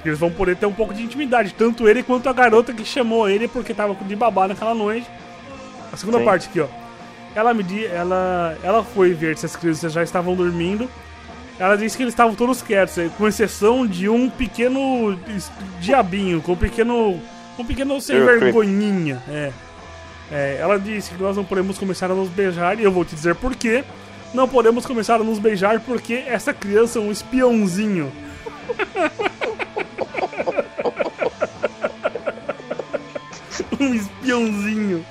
Eles 0.04 0.18
vão 0.18 0.30
poder 0.30 0.56
ter 0.56 0.66
um 0.66 0.72
pouco 0.72 0.92
de 0.92 1.02
intimidade, 1.02 1.54
tanto 1.54 1.88
ele 1.88 2.02
quanto 2.02 2.28
a 2.28 2.32
garota 2.32 2.72
que 2.72 2.84
chamou 2.84 3.28
ele 3.28 3.46
porque 3.46 3.72
tava 3.72 3.94
de 3.94 4.16
babá 4.16 4.48
naquela 4.48 4.74
noite. 4.74 5.08
A 5.92 5.96
segunda 5.96 6.18
Sim. 6.18 6.24
parte 6.24 6.48
aqui, 6.48 6.60
ó. 6.60 6.66
Ela 7.34 7.54
me 7.54 7.62
di, 7.62 7.86
ela, 7.86 8.56
ela 8.62 8.82
foi 8.82 9.14
ver 9.14 9.38
se 9.38 9.46
as 9.46 9.56
crianças 9.56 9.92
já 9.92 10.02
estavam 10.02 10.34
dormindo. 10.34 10.88
Ela 11.58 11.76
disse 11.76 11.96
que 11.96 12.02
eles 12.02 12.12
estavam 12.12 12.34
todos 12.34 12.62
quietos, 12.62 12.98
eh, 12.98 13.08
com 13.16 13.28
exceção 13.28 13.86
de 13.86 14.08
um 14.08 14.28
pequeno 14.28 15.18
diabinho, 15.80 16.42
com 16.42 16.52
um 16.52 16.56
pequeno. 16.56 17.20
um 17.58 17.64
pequeno 17.64 18.00
sem 18.00 18.16
Eu 18.16 18.26
vergonhinha. 18.26 19.22
É. 19.28 19.52
É, 20.30 20.56
ela 20.60 20.78
disse 20.78 21.10
que 21.10 21.22
nós 21.22 21.36
não 21.36 21.44
podemos 21.44 21.78
começar 21.78 22.10
a 22.10 22.14
nos 22.14 22.30
beijar, 22.30 22.80
e 22.80 22.82
eu 22.82 22.90
vou 22.90 23.04
te 23.04 23.14
dizer 23.14 23.34
por 23.34 23.54
quê. 23.54 23.84
Não 24.32 24.48
podemos 24.48 24.86
começar 24.86 25.16
a 25.16 25.24
nos 25.24 25.38
beijar 25.38 25.78
porque 25.80 26.24
essa 26.26 26.54
criança 26.54 26.98
é 26.98 27.02
um 27.02 27.12
espiãozinho. 27.12 28.10
um 33.82 33.94
espiãozinho. 33.94 35.04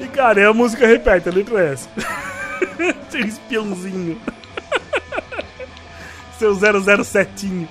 E 0.00 0.06
cara, 0.08 0.40
é 0.40 0.46
a 0.46 0.52
música 0.52 0.86
repete, 0.86 1.28
a 1.28 1.32
letra 1.32 1.60
é 1.60 1.72
essa. 1.72 1.88
Seu 3.10 3.20
espiãozinho. 3.20 4.20
Seu 6.38 6.54
007. 6.54 7.68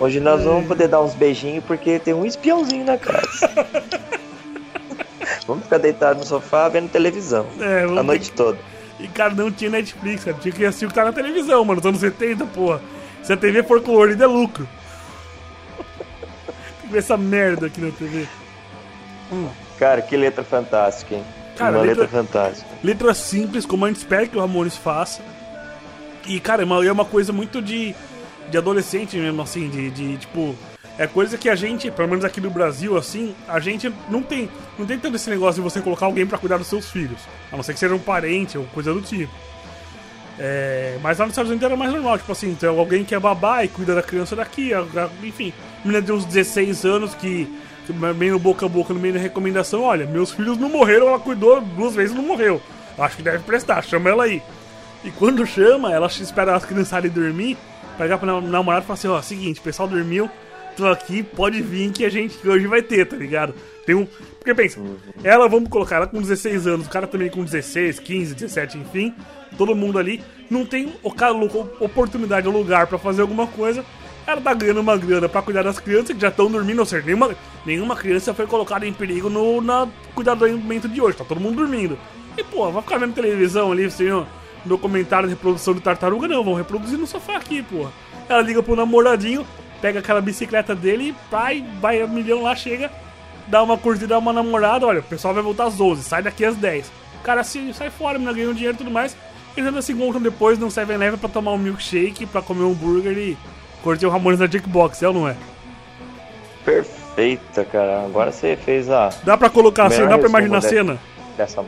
Hoje 0.00 0.18
nós 0.18 0.42
vamos 0.42 0.66
poder 0.66 0.88
dar 0.88 1.00
uns 1.00 1.14
beijinhos 1.14 1.62
porque 1.64 2.00
tem 2.00 2.12
um 2.12 2.26
espiãozinho 2.26 2.84
na 2.84 2.98
casa. 2.98 3.48
vamos 5.46 5.62
ficar 5.62 5.78
deitados 5.78 6.22
no 6.22 6.28
sofá 6.28 6.68
vendo 6.68 6.90
televisão 6.90 7.46
É, 7.60 7.84
a 7.84 8.02
noite 8.02 8.32
toda. 8.32 8.58
E, 8.98 9.06
cara, 9.08 9.32
não 9.34 9.50
tinha 9.50 9.70
Netflix, 9.70 10.24
cara. 10.24 10.36
Tinha 10.40 10.52
que 10.52 10.64
assistir 10.64 10.86
o 10.86 10.88
que 10.88 10.94
tá 10.94 11.04
na 11.04 11.12
televisão, 11.12 11.64
mano. 11.64 11.80
Nos 11.80 11.86
anos 11.86 12.00
70, 12.00 12.46
porra. 12.46 12.80
Se 13.22 13.32
a 13.32 13.36
TV 13.36 13.62
for 13.62 13.80
colorida, 13.80 14.24
é 14.24 14.26
lucro. 14.26 14.68
Ver 16.92 16.98
essa 16.98 17.16
merda 17.16 17.66
aqui 17.66 17.80
na 17.80 17.90
TV. 17.90 18.28
Cara, 19.78 20.02
que 20.02 20.14
letra 20.16 20.44
fantástica, 20.44 21.14
hein? 21.14 21.24
Cara, 21.56 21.78
Uma 21.78 21.84
letra- 21.84 22.02
letra 22.02 22.18
fantástica. 22.18 22.68
Letra 22.84 23.14
simples, 23.14 23.64
como 23.64 23.84
a 23.84 23.88
gente 23.88 23.96
espera 23.96 24.26
que 24.26 24.36
o 24.36 24.40
Ramones 24.40 24.76
faça. 24.76 25.22
E, 26.26 26.38
cara, 26.38 26.62
é 26.62 26.64
uma, 26.64 26.84
é 26.86 26.92
uma 26.92 27.04
coisa 27.04 27.32
muito 27.32 27.60
de, 27.62 27.94
de 28.50 28.58
adolescente 28.58 29.16
mesmo, 29.16 29.40
assim, 29.42 29.68
de, 29.68 29.90
de, 29.90 30.16
tipo. 30.18 30.54
É 30.98 31.06
coisa 31.06 31.38
que 31.38 31.48
a 31.48 31.54
gente, 31.56 31.90
pelo 31.90 32.08
menos 32.08 32.22
aqui 32.24 32.38
no 32.38 32.50
Brasil, 32.50 32.98
assim, 32.98 33.34
a 33.48 33.58
gente 33.58 33.90
não 34.10 34.22
tem, 34.22 34.50
não 34.78 34.84
tem 34.84 34.98
tanto 34.98 35.16
esse 35.16 35.30
negócio 35.30 35.62
de 35.62 35.68
você 35.68 35.80
colocar 35.80 36.04
alguém 36.04 36.26
pra 36.26 36.36
cuidar 36.36 36.58
dos 36.58 36.66
seus 36.66 36.90
filhos. 36.90 37.18
A 37.50 37.56
não 37.56 37.62
ser 37.62 37.72
que 37.72 37.80
seja 37.80 37.94
um 37.94 37.98
parente 37.98 38.58
ou 38.58 38.64
coisa 38.66 38.92
do 38.92 39.00
tipo. 39.00 39.32
É, 40.38 40.96
mas 41.02 41.18
lá 41.18 41.26
nos 41.26 41.32
Estados 41.32 41.50
Unidos 41.50 41.64
era 41.66 41.76
mais 41.76 41.92
normal, 41.92 42.16
tipo 42.18 42.32
assim, 42.32 42.54
tem 42.54 42.68
alguém 42.68 43.04
que 43.04 43.14
é 43.14 43.20
babá 43.20 43.64
e 43.64 43.68
cuida 43.68 43.94
da 43.94 44.02
criança 44.02 44.34
daqui, 44.34 44.70
enfim. 45.22 45.52
Menina 45.84 46.00
de 46.02 46.10
uns 46.12 46.24
16 46.24 46.84
anos 46.84 47.14
que, 47.14 47.46
meio 48.16 48.32
no 48.34 48.38
boca 48.38 48.64
a 48.64 48.68
boca, 48.68 48.94
no 48.94 49.00
meio 49.00 49.14
da 49.14 49.20
recomendação, 49.20 49.82
olha, 49.82 50.06
meus 50.06 50.32
filhos 50.32 50.56
não 50.58 50.68
morreram, 50.68 51.08
ela 51.08 51.18
cuidou 51.18 51.60
duas 51.60 51.94
vezes 51.94 52.12
e 52.12 52.16
não 52.16 52.24
morreu. 52.24 52.60
Acho 52.98 53.16
que 53.16 53.22
deve 53.22 53.38
prestar, 53.40 53.82
chama 53.82 54.10
ela 54.10 54.24
aí. 54.24 54.42
E 55.04 55.10
quando 55.10 55.44
chama, 55.46 55.92
ela 55.92 56.06
espera 56.06 56.54
as 56.56 56.64
crianças 56.64 56.98
irem 56.98 57.10
dormir, 57.10 57.56
pegar 57.98 58.18
pra 58.18 58.26
nam- 58.26 58.40
namorado 58.48 58.84
e 58.84 58.86
falar 58.86 58.94
assim, 58.98 59.08
ó, 59.08 59.20
seguinte, 59.20 59.60
o 59.60 59.62
pessoal 59.62 59.88
dormiu, 59.88 60.30
tô 60.76 60.86
aqui, 60.86 61.22
pode 61.22 61.60
vir 61.62 61.90
que 61.92 62.04
a 62.04 62.10
gente 62.10 62.36
que 62.36 62.48
hoje 62.48 62.66
vai 62.66 62.82
ter, 62.82 63.06
tá 63.06 63.16
ligado? 63.16 63.54
Tem 63.84 63.94
um. 63.94 64.06
Porque 64.38 64.54
pensa, 64.54 64.80
ela, 65.22 65.48
vamos 65.48 65.68
colocar, 65.68 65.96
ela 65.96 66.06
com 66.06 66.20
16 66.20 66.66
anos, 66.66 66.86
o 66.86 66.90
cara 66.90 67.06
também 67.06 67.30
com 67.30 67.44
16, 67.44 68.00
15, 68.00 68.34
17, 68.34 68.78
enfim, 68.78 69.14
todo 69.56 69.74
mundo 69.74 69.98
ali, 69.98 70.22
não 70.50 70.66
tem 70.66 70.92
o 71.02 71.12
cara, 71.12 71.32
oportunidade 71.34 72.48
lugar 72.48 72.86
pra 72.86 72.98
fazer 72.98 73.22
alguma 73.22 73.46
coisa. 73.46 73.84
Ela 74.26 74.40
tá 74.40 74.54
ganhando 74.54 74.80
uma 74.80 74.96
grana 74.96 75.28
pra 75.28 75.42
cuidar 75.42 75.62
das 75.62 75.80
crianças 75.80 76.14
que 76.14 76.20
já 76.20 76.28
estão 76.28 76.50
dormindo, 76.50 76.78
ou 76.78 76.86
seja, 76.86 77.04
nenhuma, 77.04 77.36
nenhuma 77.66 77.96
criança 77.96 78.32
foi 78.32 78.46
colocada 78.46 78.86
em 78.86 78.92
perigo 78.92 79.28
no 79.28 79.60
na 79.60 79.88
cuidar 80.14 80.34
do 80.34 80.44
alimento 80.44 80.88
de 80.88 81.00
hoje, 81.00 81.16
tá 81.16 81.24
todo 81.24 81.40
mundo 81.40 81.56
dormindo. 81.56 81.98
E 82.36 82.42
pô, 82.42 82.70
vai 82.70 82.82
ficar 82.82 82.98
vendo 82.98 83.14
televisão 83.14 83.72
ali, 83.72 83.84
assim, 83.84 84.10
ó, 84.10 84.24
documentário 84.64 85.28
de 85.28 85.34
reprodução 85.34 85.74
de 85.74 85.80
tartaruga, 85.80 86.28
não, 86.28 86.44
vão 86.44 86.54
reproduzir 86.54 86.98
no 86.98 87.06
sofá 87.06 87.36
aqui, 87.36 87.62
pô. 87.62 87.88
Ela 88.28 88.42
liga 88.42 88.62
pro 88.62 88.76
namoradinho, 88.76 89.46
pega 89.82 89.98
aquela 89.98 90.20
bicicleta 90.20 90.74
dele 90.74 91.08
e 91.08 91.14
vai, 91.30 91.62
vai 91.80 92.00
a 92.00 92.06
milhão 92.06 92.42
lá, 92.42 92.54
chega, 92.54 92.90
dá 93.48 93.62
uma 93.62 93.76
curtida, 93.76 94.06
dá 94.06 94.18
uma 94.18 94.32
namorada, 94.32 94.86
olha, 94.86 95.00
o 95.00 95.02
pessoal 95.02 95.34
vai 95.34 95.42
voltar 95.42 95.64
às 95.64 95.74
12, 95.74 96.04
sai 96.04 96.22
daqui 96.22 96.44
às 96.44 96.56
10. 96.56 96.90
O 97.20 97.24
cara 97.24 97.42
se, 97.42 97.74
sai 97.74 97.90
fora, 97.90 98.18
menina 98.18 98.32
ganha 98.32 98.48
um 98.48 98.54
dinheiro 98.54 98.76
e 98.76 98.78
tudo 98.78 98.90
mais. 98.90 99.16
Eles 99.56 99.68
ainda 99.68 99.82
se 99.82 99.92
encontram 99.92 100.22
depois 100.22 100.58
no 100.58 100.68
7-Eleven 100.68 101.18
pra 101.18 101.28
tomar 101.28 101.52
um 101.52 101.58
milkshake, 101.58 102.24
pra 102.24 102.40
comer 102.40 102.62
um 102.62 102.70
hambúrguer 102.70 103.18
e 103.18 103.36
curtir 103.82 104.06
o 104.06 104.10
Ramones 104.10 104.40
na 104.40 104.46
Jackbox, 104.46 105.02
é 105.02 105.08
ou 105.08 105.14
não 105.14 105.28
é? 105.28 105.36
Perfeita, 106.64 107.64
cara. 107.64 108.04
Agora 108.04 108.32
você 108.32 108.56
fez 108.56 108.88
a. 108.88 109.10
Dá 109.24 109.36
pra 109.36 109.50
colocar 109.50 109.86
a 109.86 109.90
cena, 109.90 110.08
dá 110.08 110.18
pra 110.18 110.28
imaginar 110.28 110.58
a 110.58 110.62
cena? 110.62 110.98
dessa. 111.36 111.64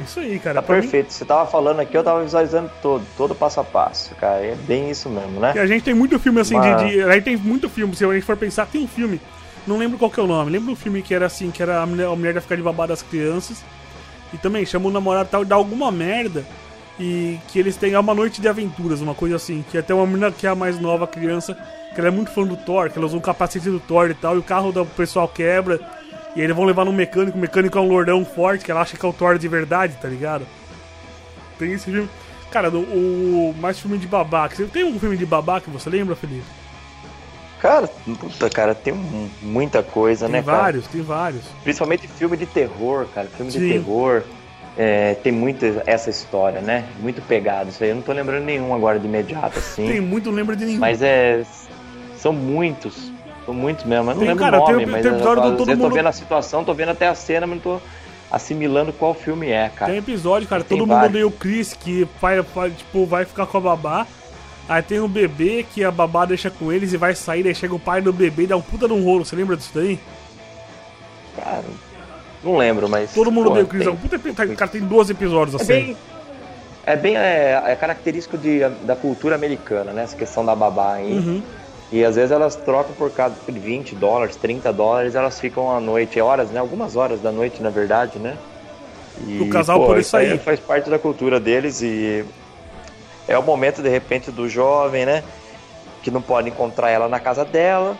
Isso 0.00 0.20
aí, 0.20 0.38
cara. 0.38 0.56
Tá 0.56 0.62
pra 0.62 0.76
mim- 0.76 0.82
perfeito. 0.82 1.12
Você 1.12 1.24
tava 1.24 1.46
falando 1.50 1.80
aqui, 1.80 1.96
eu 1.96 2.04
tava 2.04 2.22
visualizando 2.22 2.70
todo, 2.82 3.02
todo 3.16 3.34
passo 3.34 3.60
a 3.60 3.64
passo, 3.64 4.14
cara. 4.16 4.44
É 4.44 4.54
bem 4.54 4.90
isso 4.90 5.08
mesmo, 5.08 5.40
né? 5.40 5.52
E 5.56 5.58
a 5.58 5.66
gente 5.66 5.82
tem 5.84 5.94
muito 5.94 6.18
filme 6.18 6.40
assim 6.40 6.54
Mas- 6.54 6.82
de, 6.82 6.90
de. 6.90 7.02
A 7.02 7.12
gente 7.12 7.24
tem 7.24 7.36
muito 7.36 7.68
filme, 7.68 7.94
se 7.96 8.04
a 8.04 8.12
gente 8.12 8.24
for 8.24 8.36
pensar, 8.36 8.66
tem 8.66 8.82
um 8.82 8.88
filme. 8.88 9.20
Não 9.66 9.78
lembro 9.78 9.98
qual 9.98 10.10
que 10.10 10.20
é 10.20 10.22
o 10.22 10.26
nome. 10.26 10.50
Lembro 10.50 10.72
um 10.72 10.76
filme 10.76 11.02
que 11.02 11.14
era 11.14 11.26
assim, 11.26 11.50
que 11.50 11.62
era 11.62 11.80
a 11.82 11.86
mulher, 11.86 12.06
a 12.06 12.14
mulher 12.14 12.34
ia 12.34 12.40
ficar 12.40 12.56
de 12.56 12.62
babá 12.62 12.86
das 12.86 13.02
crianças. 13.02 13.64
E 14.32 14.36
também 14.38 14.66
chama 14.66 14.88
o 14.88 14.90
namorado 14.92 15.28
tal 15.30 15.42
e 15.42 15.46
dá 15.46 15.56
alguma 15.56 15.90
merda. 15.90 16.44
E 16.98 17.38
que 17.48 17.58
eles 17.58 17.76
têm 17.76 17.92
é 17.94 17.98
uma 17.98 18.14
noite 18.14 18.40
de 18.40 18.48
aventuras, 18.48 19.00
uma 19.00 19.14
coisa 19.14 19.36
assim. 19.36 19.64
Que 19.70 19.78
até 19.78 19.92
uma 19.94 20.06
menina 20.06 20.30
que 20.30 20.46
é 20.46 20.50
a 20.50 20.54
mais 20.54 20.78
nova 20.80 21.04
a 21.04 21.08
criança, 21.08 21.56
que 21.94 22.00
ela 22.00 22.08
é 22.08 22.10
muito 22.10 22.30
fã 22.30 22.44
do 22.44 22.56
Thor, 22.56 22.90
que 22.90 22.98
ela 22.98 23.06
usa 23.06 23.16
um 23.16 23.20
capacete 23.20 23.68
do 23.70 23.80
Thor 23.80 24.10
e 24.10 24.14
tal, 24.14 24.36
e 24.36 24.38
o 24.38 24.42
carro 24.42 24.72
do 24.72 24.84
pessoal 24.86 25.26
quebra. 25.28 25.80
E 26.36 26.40
aí 26.40 26.44
eles 26.44 26.54
vão 26.54 26.64
levar 26.66 26.84
no 26.84 26.92
mecânico, 26.92 27.36
o 27.36 27.40
mecânico 27.40 27.76
é 27.78 27.80
um 27.80 27.88
lordão 27.88 28.24
forte, 28.24 28.64
que 28.64 28.70
ela 28.70 28.82
acha 28.82 28.96
que 28.96 29.04
é 29.04 29.08
o 29.08 29.12
Thor 29.12 29.38
de 29.38 29.48
verdade, 29.48 29.96
tá 30.00 30.06
ligado? 30.06 30.46
Tem 31.58 31.72
esse 31.72 31.86
filme. 31.86 32.08
Cara, 32.50 32.70
o, 32.70 32.78
o 33.50 33.54
mais 33.58 33.78
filme 33.80 33.96
de 33.98 34.06
que- 34.48 34.64
Tem 34.66 34.84
um 34.84 35.00
filme 35.00 35.16
de 35.16 35.24
babá 35.26 35.60
que 35.60 35.70
você 35.70 35.88
lembra, 35.90 36.14
Felipe? 36.14 36.44
Cara, 37.58 37.88
puta, 37.88 38.50
cara, 38.50 38.74
tem 38.74 38.92
muita 39.40 39.82
coisa, 39.82 40.26
Tem 40.26 40.34
né, 40.34 40.42
cara? 40.42 40.58
vários, 40.58 40.86
tem 40.88 41.00
vários. 41.02 41.42
Principalmente 41.64 42.06
filme 42.06 42.36
de 42.36 42.44
terror, 42.46 43.06
cara. 43.14 43.28
Filme 43.34 43.50
Sim. 43.50 43.60
de 43.60 43.72
terror. 43.72 44.22
é, 44.76 45.14
tem 45.14 45.32
muito 45.32 45.64
essa 45.86 46.10
história, 46.10 46.60
né? 46.60 46.84
Muito 47.00 47.22
pegado. 47.22 47.70
Isso 47.70 47.82
aí 47.82 47.88
eu 47.90 47.96
não 47.96 48.02
tô 48.02 48.12
lembrando 48.12 48.44
nenhum 48.44 48.74
agora 48.74 48.98
de 48.98 49.06
imediato, 49.06 49.58
assim. 49.58 49.86
Tem 49.88 50.00
muito, 50.02 50.28
não 50.28 50.36
lembro 50.36 50.54
de 50.54 50.66
nenhum. 50.66 50.80
Mas 50.80 51.00
é. 51.00 51.42
São 52.18 52.30
muitos. 52.32 53.10
São 53.46 53.54
muitos 53.54 53.84
mesmo. 53.84 54.10
Eu 54.10 54.14
não 54.14 54.18
Tem, 54.20 54.28
lembro 54.28 54.44
cara, 54.44 54.60
o 54.60 54.64
tem 54.64 54.74
nome, 54.74 54.84
o- 54.84 54.88
mas 54.88 55.02
tem 55.02 55.10
eu, 55.12 55.16
episódio 55.16 55.42
do 55.42 55.48
às 55.48 55.56
Todo 55.56 55.70
eu 55.70 55.76
tô 55.76 55.82
Mundo- 55.84 55.94
vendo 55.94 56.06
a 56.08 56.12
situação, 56.12 56.64
tô 56.64 56.74
vendo 56.74 56.88
até 56.90 57.06
a 57.08 57.14
cena, 57.14 57.46
mas 57.46 57.56
não 57.56 57.62
tô 57.62 57.80
assimilando 58.30 58.92
qual 58.92 59.14
filme 59.14 59.48
é, 59.50 59.68
cara. 59.68 59.90
Tem 59.92 59.98
episódio, 60.00 60.48
cara, 60.48 60.64
Tem 60.64 60.76
todo 60.76 60.86
mundo 60.86 60.96
vários. 60.96 61.10
odeia 61.10 61.26
o 61.26 61.30
Chris, 61.30 61.72
que 61.72 62.06
vai, 62.20 62.42
tipo, 62.76 63.06
vai 63.06 63.24
ficar 63.24 63.46
com 63.46 63.56
a 63.56 63.60
babá. 63.60 64.06
Aí 64.68 64.82
tem 64.82 64.98
o 64.98 65.06
bebê 65.06 65.64
que 65.72 65.84
a 65.84 65.92
babá 65.92 66.24
deixa 66.24 66.50
com 66.50 66.72
eles 66.72 66.92
e 66.92 66.96
vai 66.96 67.14
sair, 67.14 67.46
aí 67.46 67.54
chega 67.54 67.72
o 67.72 67.78
pai 67.78 68.02
do 68.02 68.12
bebê 68.12 68.42
e 68.42 68.46
dá 68.48 68.56
um 68.56 68.60
puta 68.60 68.88
de 68.88 68.92
um 68.94 69.04
rolo. 69.04 69.24
Você 69.24 69.36
lembra 69.36 69.56
disso 69.56 69.70
daí? 69.72 69.96
Cara, 71.36 71.62
não 72.42 72.56
lembro, 72.56 72.88
mas. 72.88 73.12
Todo 73.14 73.30
mundo 73.30 73.44
pô, 73.46 73.50
odeia 73.52 73.64
o 73.64 73.68
Chris. 73.68 73.82
tem- 73.84 73.92
É 73.92 73.94
um 73.94 73.96
puta 73.96 74.16
episódio. 74.16 74.56
Cara, 74.56 74.70
tem 74.70 74.80
12 74.80 75.12
episódios 75.12 75.54
É 75.60 75.62
assim. 75.62 75.72
bem. 75.72 75.96
É 76.84 76.96
bem 76.96 77.16
é, 77.16 77.62
é 77.66 77.76
característico 77.76 78.38
de, 78.38 78.60
da 78.84 78.94
cultura 78.96 79.34
americana, 79.34 79.92
né? 79.92 80.02
Essa 80.04 80.16
questão 80.16 80.44
da 80.44 80.54
babá 80.54 80.94
aí. 80.94 81.12
Uhum. 81.12 81.42
E 81.92 82.04
às 82.04 82.16
vezes 82.16 82.32
elas 82.32 82.56
trocam 82.56 82.92
por 82.94 83.10
cada 83.10 83.34
por 83.34 83.54
20 83.54 83.94
dólares, 83.94 84.36
30 84.36 84.72
dólares, 84.72 85.14
elas 85.14 85.38
ficam 85.38 85.70
à 85.70 85.80
noite, 85.80 86.20
horas, 86.20 86.50
né? 86.50 86.58
Algumas 86.58 86.96
horas 86.96 87.20
da 87.20 87.30
noite, 87.30 87.62
na 87.62 87.70
verdade, 87.70 88.18
né? 88.18 88.36
E, 89.26 89.40
O 89.40 89.48
casal 89.48 89.84
poder 89.86 90.00
isso 90.00 90.16
aí 90.16 90.36
faz 90.38 90.58
parte 90.60 90.90
da 90.90 90.98
cultura 90.98 91.38
deles 91.38 91.80
e 91.82 92.24
é 93.28 93.38
o 93.38 93.42
momento, 93.42 93.82
de 93.82 93.88
repente, 93.88 94.30
do 94.30 94.48
jovem, 94.48 95.06
né? 95.06 95.22
Que 96.02 96.10
não 96.10 96.20
pode 96.20 96.48
encontrar 96.48 96.90
ela 96.90 97.08
na 97.08 97.20
casa 97.20 97.44
dela. 97.44 97.96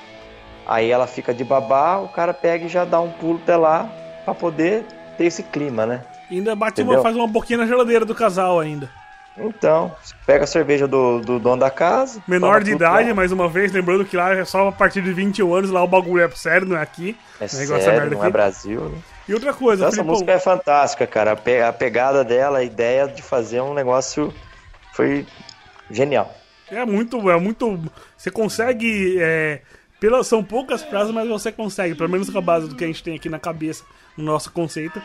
Aí 0.66 0.90
ela 0.90 1.06
fica 1.06 1.32
de 1.32 1.44
babá, 1.44 1.98
o 1.98 2.08
cara 2.08 2.34
pega 2.34 2.66
e 2.66 2.68
já 2.68 2.84
dá 2.84 3.00
um 3.00 3.10
pulo 3.10 3.40
até 3.40 3.56
lá 3.56 3.88
pra 4.24 4.34
poder 4.34 4.84
ter 5.16 5.26
esse 5.26 5.44
clima, 5.44 5.86
né? 5.86 6.02
E 6.28 6.38
ainda 6.38 6.56
bate 6.56 6.82
uma, 6.82 7.00
faz 7.00 7.14
uma 7.14 7.28
boquinha 7.28 7.58
na 7.58 7.66
geladeira 7.66 8.04
do 8.04 8.14
casal 8.14 8.58
ainda. 8.58 8.90
Então, 9.38 9.94
pega 10.24 10.44
a 10.44 10.46
cerveja 10.46 10.88
do, 10.88 11.20
do 11.20 11.38
dono 11.38 11.60
da 11.60 11.70
casa. 11.70 12.22
Menor 12.26 12.62
de 12.62 12.72
idade, 12.72 13.10
lá. 13.10 13.14
mais 13.14 13.30
uma 13.32 13.48
vez, 13.48 13.70
lembrando 13.70 14.04
que 14.04 14.16
lá 14.16 14.34
é 14.34 14.44
só 14.44 14.68
a 14.68 14.72
partir 14.72 15.02
de 15.02 15.12
21 15.12 15.54
anos, 15.54 15.70
lá 15.70 15.82
o 15.82 15.86
bagulho 15.86 16.24
é 16.24 16.30
sério, 16.30 16.66
não 16.66 16.76
é 16.76 16.82
aqui. 16.82 17.16
É 17.38 17.44
negócio 17.44 17.84
sério, 17.84 18.10
não 18.10 18.18
é 18.18 18.22
aqui. 18.22 18.32
Brasil, 18.32 18.80
né? 18.88 18.98
E 19.28 19.34
outra 19.34 19.52
coisa, 19.52 19.84
Então, 19.84 19.92
essa 19.92 20.02
música 20.02 20.32
é 20.32 20.38
fantástica, 20.38 21.06
cara. 21.06 21.32
A 21.32 21.72
pegada 21.72 22.24
dela, 22.24 22.58
a 22.58 22.62
ideia 22.62 23.06
de 23.08 23.22
fazer 23.22 23.60
um 23.60 23.74
negócio 23.74 24.32
foi 24.92 25.26
genial. 25.90 26.32
É 26.70 26.84
muito, 26.84 27.30
é 27.30 27.38
muito. 27.38 27.78
Você 28.16 28.30
consegue. 28.30 29.18
É, 29.20 29.60
pela, 30.00 30.22
são 30.24 30.42
poucas 30.44 30.82
frases, 30.82 31.12
mas 31.12 31.28
você 31.28 31.50
consegue, 31.52 31.94
pelo 31.94 32.08
menos 32.10 32.28
com 32.30 32.38
a 32.38 32.42
base 32.42 32.68
do 32.68 32.74
que 32.74 32.84
a 32.84 32.86
gente 32.86 33.02
tem 33.02 33.14
aqui 33.16 33.28
na 33.28 33.38
cabeça, 33.38 33.84
no 34.16 34.24
nosso 34.24 34.50
conceito, 34.52 35.00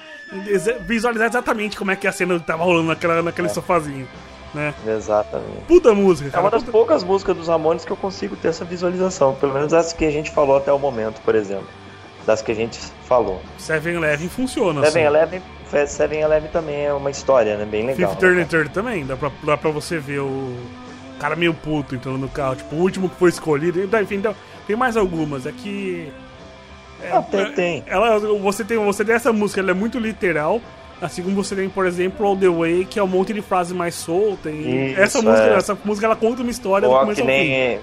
visualizar 0.88 1.27
exatamente 1.27 1.77
como 1.77 1.91
é 1.91 1.95
que 1.95 2.07
a 2.07 2.12
cena 2.12 2.39
tava 2.39 2.63
rolando 2.63 2.88
naquela, 2.88 3.21
naquele 3.21 3.50
sofazinho. 3.50 4.07
Né? 4.53 4.74
Exatamente. 4.86 5.62
Puta 5.65 5.93
música, 5.93 6.27
É 6.27 6.31
cara. 6.31 6.43
uma 6.43 6.51
das 6.51 6.62
puta- 6.62 6.71
poucas 6.74 7.03
músicas 7.05 7.38
dos 7.38 7.48
Ramones 7.48 7.86
que 7.86 7.91
eu 7.91 7.95
consigo 7.95 8.36
ter 8.36 8.50
essa 8.50 8.65
visualização. 8.65 9.33
Pelo 9.36 9.53
menos 9.53 9.74
as 9.74 9.93
que 9.93 10.03
a 10.03 10.12
gente 10.12 10.29
falou 10.31 10.57
até 10.57 10.74
o 10.74 10.77
momento, 10.79 11.21
por 11.21 11.36
exemplo. 11.36 11.67
Das 12.25 12.41
que 12.41 12.51
a 12.51 12.55
gente 12.55 12.77
falou. 13.05 13.41
Seven 13.57 13.95
Eleven 13.95 14.27
funciona. 14.27 14.81
Seven 14.86 15.05
assim. 15.05 15.15
Eleven, 15.15 15.41
Seven 15.88 16.19
Eleven 16.19 16.50
também 16.51 16.86
é 16.86 16.93
uma 16.93 17.10
história, 17.10 17.55
né? 17.57 17.63
Bem 17.65 17.86
legal. 17.86 18.10
Fifth 18.12 18.21
né, 18.21 18.27
Turn 18.27 18.33
cara? 18.33 18.43
and 18.43 18.48
Third 18.50 18.69
também, 18.74 19.05
dá 19.05 19.15
pra, 19.15 19.31
dá 19.43 19.57
pra 19.57 19.71
você 19.71 19.98
ver 19.98 20.19
o 20.19 20.53
cara 21.22 21.36
meio 21.36 21.54
puto 21.54 21.94
entrando 21.94 22.18
no 22.18 22.28
carro. 22.28 22.56
Tipo, 22.56 22.75
o 22.75 22.80
último 22.80 23.08
que 23.08 23.16
foi 23.16 23.30
escolhido. 23.30 23.82
Então, 23.82 24.01
Enfim, 24.01 24.16
então, 24.16 24.36
tem 24.66 24.75
mais 24.75 24.98
algumas. 24.98 25.46
É 25.46 25.51
que. 25.51 26.12
É, 27.01 27.12
Ah, 27.12 27.22
tem, 27.22 27.51
tem. 27.54 27.84
Ela, 27.86 28.20
você 28.20 28.63
tem, 28.63 28.78
você 28.78 29.06
tem 29.06 29.16
essa 29.16 29.32
música, 29.32 29.62
ela 29.62 29.72
é 29.72 29.74
muito 29.74 30.00
literal. 30.00 30.60
Assim 31.01 31.24
como 31.24 31.36
você 31.36 31.56
tem, 31.56 31.68
por 31.68 31.88
exemplo, 31.88 32.25
All 32.25 32.38
the 32.38 32.48
Way, 32.48 32.86
que 32.86 33.00
é 33.00 33.04
um 33.04 33.08
monte 33.08 33.34
de 33.34 33.42
frase 33.42 33.74
mais 33.74 33.96
solta. 33.96 34.51
E 34.51 34.92
Isso, 34.92 35.01
essa 35.01 35.22
música, 35.22 35.48
é. 35.48 35.54
essa 35.56 35.78
música 35.84 36.06
ela 36.06 36.16
conta 36.16 36.42
uma 36.44 36.51
história 36.51 36.88
do 36.88 36.94
Ou 36.94 37.00
começo 37.00 37.22
que 37.22 37.28
nem 37.28 37.80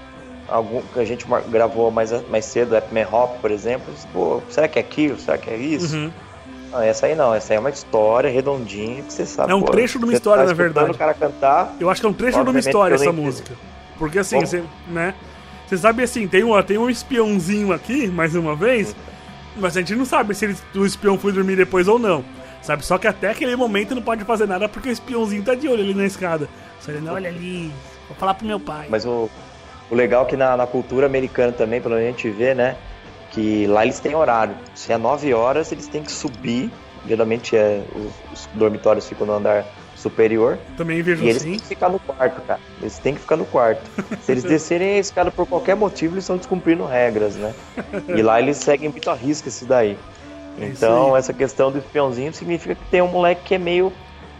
algum 0.47 0.81
que 0.81 0.99
a 0.99 1.05
gente 1.05 1.25
gravou 1.49 1.91
mais, 1.91 2.11
mais 2.29 2.45
cedo, 2.45 2.75
Epman 2.75 3.05
Hop, 3.11 3.39
por 3.41 3.51
exemplo. 3.51 3.93
Pô, 4.13 4.41
será 4.49 4.67
que 4.67 4.79
é 4.79 4.81
aquilo? 4.81 5.19
Será 5.19 5.37
que 5.37 5.49
é 5.49 5.57
isso? 5.57 5.95
Uhum. 5.95 6.11
Não, 6.71 6.81
essa 6.81 7.05
aí 7.07 7.15
não, 7.15 7.33
essa 7.33 7.53
aí 7.53 7.57
é 7.57 7.59
uma 7.59 7.69
história 7.69 8.29
redondinha 8.29 9.01
que 9.03 9.11
você 9.11 9.25
sabe. 9.25 9.51
É 9.51 9.55
um 9.55 9.61
pô, 9.61 9.71
trecho 9.71 9.97
de 9.97 10.05
uma 10.05 10.11
você 10.11 10.17
história, 10.17 10.43
tá 10.43 10.47
na 10.49 10.53
verdade. 10.53 10.91
o 10.91 10.93
cara 10.93 11.13
cantar. 11.13 11.73
Eu 11.79 11.89
acho 11.89 11.99
que 12.01 12.07
é 12.07 12.09
um 12.09 12.13
trecho 12.13 12.43
de 12.43 12.49
uma 12.49 12.59
história 12.59 12.95
essa 12.95 13.11
música. 13.11 13.53
Porque 13.97 14.19
assim, 14.19 14.39
Bom. 14.39 14.45
você, 14.45 14.63
né? 14.87 15.13
Você 15.67 15.77
sabe 15.77 16.03
assim, 16.03 16.27
tem 16.27 16.43
um, 16.43 16.61
tem 16.63 16.77
um 16.77 16.89
espiãozinho 16.89 17.73
aqui, 17.73 18.07
mais 18.07 18.35
uma 18.35 18.55
vez, 18.55 18.95
mas 19.55 19.75
a 19.77 19.79
gente 19.81 19.95
não 19.95 20.05
sabe 20.05 20.33
se 20.33 20.45
ele- 20.45 20.57
o 20.75 20.85
espião 20.85 21.17
foi 21.17 21.31
dormir 21.31 21.55
depois 21.55 21.87
ou 21.87 21.99
não. 21.99 22.23
Sabe? 22.61 22.85
Só 22.85 22.97
que 22.97 23.07
até 23.07 23.29
aquele 23.29 23.55
momento 23.55 23.95
não 23.95 24.01
pode 24.01 24.23
fazer 24.25 24.47
nada 24.47 24.67
porque 24.67 24.89
o 24.89 24.91
espiãozinho 24.91 25.43
tá 25.43 25.55
de 25.55 25.67
olho 25.67 25.81
ali 25.83 25.93
na 25.93 26.05
escada. 26.05 26.47
Só 26.79 26.91
ele, 26.91 27.01
não, 27.01 27.13
olha 27.13 27.29
ali, 27.29 27.71
vou 28.07 28.17
falar 28.17 28.33
pro 28.33 28.45
meu 28.45 28.59
pai. 28.59 28.87
Mas 28.89 29.05
o, 29.05 29.29
o 29.89 29.95
legal 29.95 30.23
é 30.23 30.25
que 30.29 30.35
na, 30.35 30.57
na 30.57 30.67
cultura 30.67 31.05
americana 31.05 31.51
também, 31.51 31.79
pelo 31.81 31.95
menos 31.95 32.09
a 32.09 32.11
gente 32.11 32.29
vê, 32.29 32.53
né? 32.53 32.75
Que 33.31 33.67
lá 33.67 33.83
eles 33.83 33.99
têm 33.99 34.15
horário. 34.15 34.55
Se 34.73 34.91
é 34.91 34.97
9 34.97 35.33
horas, 35.33 35.71
eles 35.71 35.87
têm 35.87 36.03
que 36.03 36.11
subir. 36.11 36.71
Geralmente 37.07 37.55
é, 37.55 37.81
os, 37.95 38.39
os 38.39 38.49
dormitórios 38.53 39.07
ficam 39.07 39.25
no 39.25 39.33
andar 39.33 39.65
superior. 39.95 40.57
Também 40.77 41.01
vejo 41.01 41.23
E 41.23 41.29
eles 41.29 41.41
assim. 41.41 41.51
têm 41.51 41.59
que 41.59 41.65
ficar 41.67 41.89
no 41.89 41.99
quarto, 41.99 42.41
cara. 42.41 42.59
Eles 42.81 42.97
têm 42.99 43.13
que 43.13 43.21
ficar 43.21 43.35
no 43.37 43.45
quarto. 43.45 43.81
Se 44.21 44.31
eles 44.31 44.43
descerem 44.43 44.95
a 44.95 44.99
escada 44.99 45.29
por 45.31 45.45
qualquer 45.47 45.75
motivo, 45.75 46.15
eles 46.15 46.23
estão 46.23 46.37
descumprindo 46.37 46.85
regras, 46.85 47.35
né? 47.35 47.53
E 48.07 48.21
lá 48.21 48.41
eles 48.41 48.57
seguem 48.57 48.89
muito 48.89 49.09
a 49.09 49.13
risca 49.13 49.47
isso 49.49 49.65
daí. 49.65 49.97
É 50.59 50.65
isso 50.65 50.73
Então, 50.85 51.15
essa 51.15 51.31
questão 51.33 51.71
do 51.71 51.77
espiãozinho 51.77 52.33
significa 52.33 52.75
que 52.75 52.85
tem 52.89 53.01
um 53.01 53.07
moleque 53.07 53.41
que 53.45 53.55
é 53.55 53.57
meio 53.57 53.93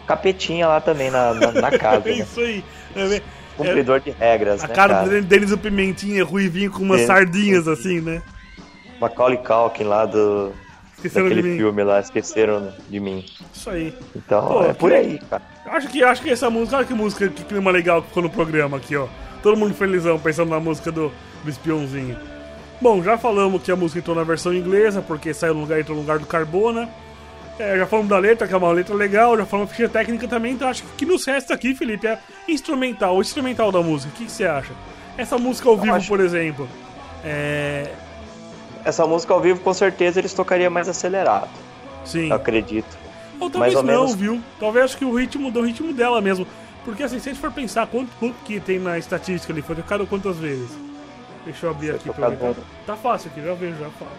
capetinha 0.07 0.67
lá 0.67 0.81
também 0.81 1.11
na, 1.11 1.33
na, 1.33 1.51
na 1.51 1.71
casa, 1.77 2.09
É 2.09 2.13
né? 2.15 2.19
isso 2.23 2.39
aí. 2.39 2.63
É, 2.95 3.21
Cumpridor 3.55 3.99
de 3.99 4.11
regras, 4.11 4.63
a 4.63 4.67
né, 4.67 4.73
cara, 4.73 4.93
cara? 4.95 5.09
dele- 5.09 5.21
deles, 5.25 5.51
o 5.51 5.57
Pimentinha, 5.57 6.23
ruivinho 6.23 6.71
com 6.71 6.81
umas 6.81 7.01
É. 7.01 7.05
sardinhas 7.05 7.67
assim, 7.67 7.99
né? 7.99 8.21
Macaulay 8.99 9.37
Culkin 9.37 9.83
lá 9.83 10.05
do 10.05 10.51
Esqueceram 10.97 11.29
de 11.29 11.35
daquele 11.35 11.57
filme 11.57 11.83
lá, 11.83 11.99
esqueceram 11.99 12.73
de 12.89 12.99
mim. 12.99 13.25
Isso 13.53 13.69
aí. 13.69 13.93
Então, 14.15 14.47
Pô, 14.47 14.63
é 14.65 14.73
por 14.73 14.91
aí, 14.91 15.17
cara. 15.29 15.41
Acho 15.67 15.87
que, 15.87 16.03
acho 16.03 16.21
que 16.21 16.29
essa 16.29 16.49
música, 16.49 16.77
olha 16.77 16.85
que 16.85 16.93
música, 16.93 17.29
que 17.29 17.43
clima 17.45 17.71
legal 17.71 18.01
que 18.01 18.09
ficou 18.09 18.23
no 18.23 18.29
programa 18.29 18.77
aqui, 18.77 18.95
ó. 18.97 19.07
Todo 19.41 19.55
mundo 19.55 19.73
felizão 19.73 20.19
pensando 20.19 20.49
na 20.49 20.59
música 20.59 20.91
do, 20.91 21.09
do 21.43 21.49
espiãozinho. 21.49 22.17
Bom, 22.81 23.01
já 23.01 23.17
falamos 23.17 23.61
que 23.63 23.71
a 23.71 23.75
música 23.75 23.99
entrou 23.99 24.15
na 24.15 24.23
versão 24.23 24.53
inglesa, 24.53 25.01
porque 25.01 25.33
saiu 25.33 25.53
no 25.53 25.61
lugar, 25.61 25.79
entrou 25.79 25.95
no 25.95 26.01
lugar 26.01 26.19
do 26.19 26.25
Carbona. 26.25 26.89
É, 27.57 27.77
já 27.77 27.85
falamos 27.85 28.09
da 28.09 28.17
letra, 28.17 28.47
que 28.47 28.53
é 28.53 28.57
uma 28.57 28.71
letra 28.71 28.95
legal, 28.95 29.37
já 29.37 29.45
falamos 29.45 29.69
da 29.69 29.75
ficha 29.75 29.89
técnica 29.89 30.27
também, 30.29 30.53
então 30.53 30.67
acho 30.69 30.83
que 30.83 30.89
o 30.89 30.95
que 30.95 31.05
nos 31.05 31.25
resta 31.25 31.53
aqui, 31.53 31.75
Felipe, 31.75 32.07
é 32.07 32.17
instrumental, 32.47 33.17
o 33.17 33.21
instrumental 33.21 33.69
da 33.71 33.81
música. 33.81 34.11
O 34.13 34.17
que, 34.17 34.25
que 34.25 34.31
você 34.31 34.45
acha? 34.45 34.71
Essa 35.17 35.37
música 35.37 35.67
ao 35.69 35.77
vivo, 35.77 35.93
acho- 35.95 36.07
por 36.07 36.19
exemplo. 36.21 36.67
É. 37.23 37.89
Essa 38.85 39.05
música 39.05 39.33
ao 39.33 39.41
vivo, 39.41 39.59
com 39.59 39.73
certeza, 39.73 40.19
eles 40.19 40.33
tocariam 40.33 40.71
mais 40.71 40.87
acelerado, 40.87 41.49
Sim. 42.05 42.29
eu 42.29 42.35
acredito. 42.35 42.97
Ou 43.39 43.49
talvez 43.49 43.73
Mais 43.73 43.75
ou 43.75 43.83
não, 43.83 44.03
menos. 44.05 44.15
viu? 44.15 44.41
Talvez 44.59 44.85
acho 44.85 44.97
que 44.97 45.05
o 45.05 45.13
ritmo 45.15 45.51
do 45.51 45.61
ritmo 45.61 45.93
dela 45.93 46.19
mesmo. 46.21 46.45
Porque 46.83 47.03
assim, 47.03 47.19
se 47.19 47.29
a 47.29 47.33
gente 47.33 47.41
for 47.41 47.51
pensar 47.51 47.87
quanto, 47.87 48.09
quanto 48.19 48.35
que 48.43 48.59
tem 48.59 48.79
na 48.79 48.97
estatística 48.97 49.51
ali, 49.53 49.61
foi 49.61 49.75
tocado 49.75 50.05
quantas 50.07 50.37
vezes? 50.37 50.69
Deixa 51.45 51.65
eu 51.65 51.69
abrir 51.71 51.87
Foi 51.87 51.95
aqui 51.95 52.09
pra 52.11 52.29
ver. 52.29 52.55
Tá 52.85 52.95
fácil 52.95 53.29
aqui, 53.31 53.41
já 53.43 53.53
vejo, 53.53 53.75
já 53.77 53.89
falo. 53.91 54.11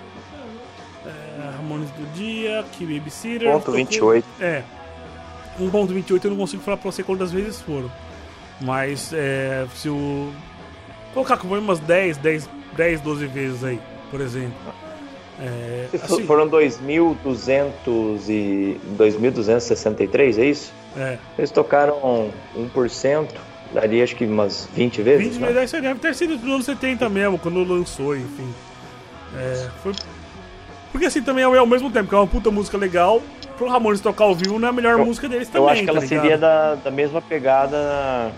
É, 1.07 1.57
Ramones 1.57 1.91
do 1.91 2.07
Dia, 2.15 2.65
que 2.73 2.85
Babysitter. 2.85 3.49
Ponto 3.51 3.61
tocou- 3.61 3.75
28. 3.75 4.27
É. 4.41 4.63
1.28 5.59 6.25
eu 6.25 6.31
não 6.31 6.39
consigo 6.39 6.63
falar 6.63 6.77
pra 6.77 6.91
você 6.91 7.03
quantas 7.03 7.33
vezes 7.33 7.61
foram. 7.61 7.91
Mas 8.61 9.13
é, 9.13 9.67
se 9.75 9.89
o. 9.89 10.31
Colocar 11.13 11.37
que 11.37 11.47
foi 11.47 11.59
umas 11.59 11.79
10, 11.81 12.17
10, 12.19 12.49
10, 12.77 13.01
12 13.01 13.27
vezes 13.27 13.65
aí, 13.65 13.81
por 14.11 14.21
exemplo. 14.21 14.55
É, 15.43 15.87
assim, 15.95 16.27
Foram 16.27 16.49
2.200 16.51 18.29
e 18.29 18.79
2.263, 18.99 20.39
é 20.39 20.45
isso? 20.45 20.73
é, 20.97 21.17
Eles 21.39 21.51
tocaram 21.51 22.31
1%, 22.57 23.29
daria 23.73 24.05
acho 24.05 24.15
que 24.17 24.25
umas 24.27 24.69
20 24.75 25.01
vezes, 25.03 25.29
20 25.29 25.41
né? 25.41 25.47
vezes, 25.53 25.73
isso 25.73 25.81
deve 25.83 25.99
ter 26.01 26.15
sido 26.15 26.37
nos 26.37 26.45
anos 26.55 26.67
70 26.67 27.09
mesmo, 27.09 27.39
quando 27.39 27.63
lançou, 27.65 28.15
enfim. 28.17 28.53
É, 29.37 29.69
foi... 29.83 29.93
Porque 30.93 31.07
assim 31.07 31.23
também 31.23 31.43
é 31.45 31.47
ao 31.47 31.67
mesmo 31.67 31.91
tempo 31.91 32.09
que 32.09 32.15
é 32.15 32.19
uma 32.19 32.27
puta 32.27 32.51
música 32.51 32.77
legal, 32.77 33.23
pro 33.57 33.69
Ramones 33.69 34.01
tocar 34.01 34.25
ao 34.25 34.35
vivo 34.35 34.59
não 34.59 34.67
é 34.67 34.71
a 34.71 34.75
melhor 34.75 34.99
Eu- 34.99 35.07
música 35.07 35.29
deles 35.29 35.49
também. 35.49 35.63
Eu 35.63 35.69
acho 35.71 35.85
que 35.85 35.89
ela 35.91 36.01
tá 36.01 36.07
seria 36.07 36.23
ligado? 36.37 36.41
da, 36.41 36.75
da 36.75 36.91
mesma 36.91 37.23
pegada 37.23 38.33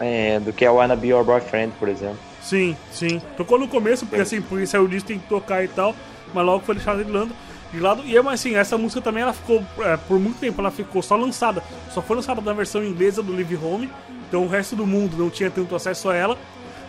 é, 0.00 0.38
do 0.40 0.52
que 0.52 0.66
a 0.66 0.72
Wanna 0.72 0.96
Be 0.96 1.08
Your 1.08 1.24
Boyfriend, 1.24 1.72
por 1.78 1.88
exemplo. 1.88 2.18
Sim, 2.48 2.74
sim. 2.90 3.20
Tocou 3.36 3.58
no 3.58 3.68
começo, 3.68 4.06
porque 4.06 4.22
assim, 4.22 4.40
porque 4.40 4.66
saiu 4.66 4.88
disso 4.88 5.04
tem 5.04 5.18
que 5.18 5.28
tocar 5.28 5.62
e 5.62 5.68
tal, 5.68 5.94
mas 6.32 6.46
logo 6.46 6.64
foi 6.64 6.76
deixado 6.76 7.04
de 7.04 7.10
lado. 7.12 7.30
De 7.70 7.78
lado. 7.78 8.02
E 8.06 8.18
mas 8.22 8.40
assim, 8.40 8.54
essa 8.54 8.78
música 8.78 9.02
também 9.02 9.22
ela 9.22 9.34
ficou, 9.34 9.62
é, 9.80 9.98
por 9.98 10.18
muito 10.18 10.38
tempo, 10.38 10.58
ela 10.58 10.70
ficou 10.70 11.02
só 11.02 11.14
lançada. 11.14 11.62
Só 11.90 12.00
foi 12.00 12.16
lançada 12.16 12.40
na 12.40 12.54
versão 12.54 12.82
inglesa 12.82 13.22
do 13.22 13.34
Live 13.34 13.56
Home, 13.56 13.90
então 14.26 14.44
o 14.44 14.48
resto 14.48 14.74
do 14.74 14.86
mundo 14.86 15.14
não 15.18 15.28
tinha 15.28 15.50
tanto 15.50 15.76
acesso 15.76 16.08
a 16.08 16.16
ela. 16.16 16.38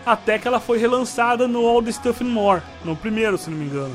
Até 0.05 0.39
que 0.39 0.47
ela 0.47 0.61
foi 0.61 0.77
relançada 0.77 1.45
no 1.45 1.67
All 1.67 1.83
the 1.83 1.91
Stuff 1.91 2.23
and 2.23 2.29
More, 2.29 2.61
no 2.85 2.95
primeiro, 2.95 3.37
se 3.37 3.49
não 3.49 3.57
me 3.57 3.65
engano, 3.65 3.93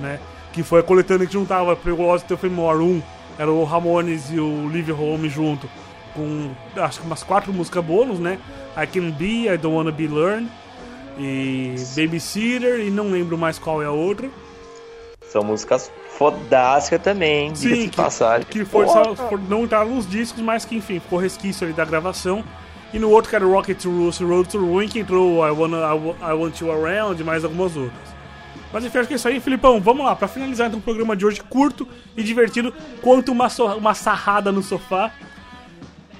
né? 0.00 0.18
Que 0.52 0.64
foi 0.64 0.80
a 0.80 0.82
coletânea 0.82 1.28
que 1.28 1.32
juntava 1.32 1.76
pro 1.76 2.02
All 2.02 2.18
the 2.18 2.24
Stuff 2.24 2.44
and 2.44 2.50
More 2.50 2.78
1, 2.78 3.02
era 3.38 3.52
o 3.52 3.62
Ramones 3.62 4.32
e 4.32 4.40
o 4.40 4.68
Live 4.68 4.90
Home 4.90 5.28
junto, 5.28 5.70
com 6.12 6.50
acho 6.76 7.00
que 7.00 7.06
umas 7.06 7.22
quatro 7.22 7.52
músicas 7.52 7.84
bônus, 7.84 8.18
né? 8.18 8.36
I 8.76 8.84
Can 8.84 9.12
Be, 9.12 9.46
I 9.48 9.56
Don't 9.56 9.76
Wanna 9.76 9.92
Be 9.92 10.08
Learned, 10.08 10.50
e 11.18 11.74
Babysitter, 11.96 12.80
e 12.80 12.90
não 12.90 13.10
lembro 13.10 13.36
mais 13.38 13.58
qual 13.58 13.82
é 13.82 13.86
a 13.86 13.90
outra. 13.90 14.28
São 15.30 15.42
músicas 15.42 15.90
fodásticas 16.16 17.02
também, 17.02 17.54
Sim, 17.56 17.88
de 17.88 17.96
passagem. 17.96 18.46
que 18.48 18.64
só, 18.64 19.14
for- 19.16 19.40
não 19.48 19.64
entraram 19.64 19.90
nos 19.94 20.08
discos, 20.08 20.40
mas 20.42 20.64
que 20.64 20.76
enfim, 20.76 21.00
ficou 21.00 21.18
resquício 21.18 21.64
ali 21.66 21.72
da 21.74 21.84
gravação. 21.84 22.44
E 22.92 22.98
no 22.98 23.10
outro 23.10 23.28
que 23.30 23.34
era 23.34 23.44
Rocket 23.44 23.76
to 23.82 23.90
Roost, 23.90 24.22
Road 24.22 24.48
to 24.48 24.58
Ruin, 24.58 24.86
que 24.88 25.00
entrou 25.00 25.44
I, 25.44 25.50
Wanna, 25.50 25.78
I, 25.78 26.30
I 26.30 26.32
Want 26.34 26.60
You 26.60 26.70
Around 26.70 27.20
e 27.20 27.24
mais 27.24 27.42
algumas 27.42 27.74
outras. 27.76 28.14
Mas 28.72 28.84
enfim, 28.84 28.98
acho 28.98 29.08
que 29.08 29.14
é 29.14 29.16
isso 29.16 29.26
aí, 29.26 29.40
Filipão. 29.40 29.80
Vamos 29.80 30.04
lá, 30.06 30.14
pra 30.14 30.28
finalizar 30.28 30.68
então 30.68 30.78
o 30.78 30.82
programa 30.82 31.16
de 31.16 31.26
hoje, 31.26 31.40
curto 31.42 31.88
e 32.16 32.22
divertido, 32.22 32.72
quanto 33.02 33.32
uma, 33.32 33.48
so- 33.48 33.74
uma 33.76 33.94
sarrada 33.94 34.52
no 34.52 34.62
sofá. 34.62 35.10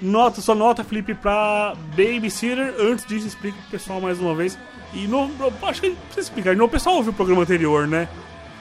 Nota, 0.02 0.40
só 0.40 0.54
nota, 0.54 0.82
Felipe, 0.82 1.14
pra 1.14 1.74
Babysitter. 1.96 2.74
Antes 2.80 3.06
disso, 3.06 3.26
explica 3.28 3.56
pro 3.56 3.70
pessoal 3.70 4.00
mais 4.00 4.18
uma 4.18 4.34
vez. 4.34 4.58
E 4.94 5.06
no, 5.08 5.30
acho 5.62 5.80
que 5.80 5.88
não 5.88 5.96
precisa 5.96 6.20
explicar, 6.20 6.54
não, 6.56 6.66
o 6.66 6.68
pessoal 6.68 6.96
ouviu 6.96 7.12
o 7.12 7.14
programa 7.14 7.42
anterior, 7.42 7.86
né? 7.88 8.08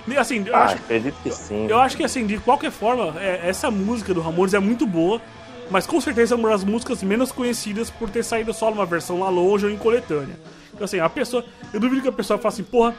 E, 0.08 0.17
Assim, 0.17 0.43
eu 0.46 0.56
Ah, 0.56 0.63
acho, 0.65 0.76
acredito 0.76 1.15
que 1.24 1.32
sim. 1.32 1.67
eu 1.69 1.80
acho 1.80 1.96
que 1.96 2.04
assim, 2.04 2.26
de 2.26 2.38
qualquer 2.39 2.72
forma, 2.72 3.13
é- 3.22 3.41
essa 3.48 3.72
música 3.72 4.13
do 4.13 4.19
Ramones 4.19 4.54
é 4.54 4.60
muito 4.60 4.86
boa, 4.86 5.22
mas 5.69 5.88
com 5.88 6.02
certeza 6.02 6.36
é 6.36 6.38
uma 6.38 6.50
das 6.50 6.63
músicas 6.63 7.02
menos 7.04 7.32
conhecidas 7.32 7.89
por 7.89 8.10
ter 8.10 8.24
saído 8.24 8.54
só 8.54 8.69
numa 8.69 8.86
versão 8.86 9.19
lá 9.19 9.30
longe 9.30 9.65
ou 9.65 9.72
em 9.72 9.78
coletânea. 9.78 10.38
Então 10.74 10.84
assim, 10.86 11.00
a 11.00 11.08
pessoa. 11.08 11.46
Eu 11.72 11.80
duvido 11.80 12.02
que 12.02 12.08
a 12.10 12.12
pessoa 12.12 12.38
fale 12.38 12.54
assim, 12.54 12.63
porra, 12.63 12.93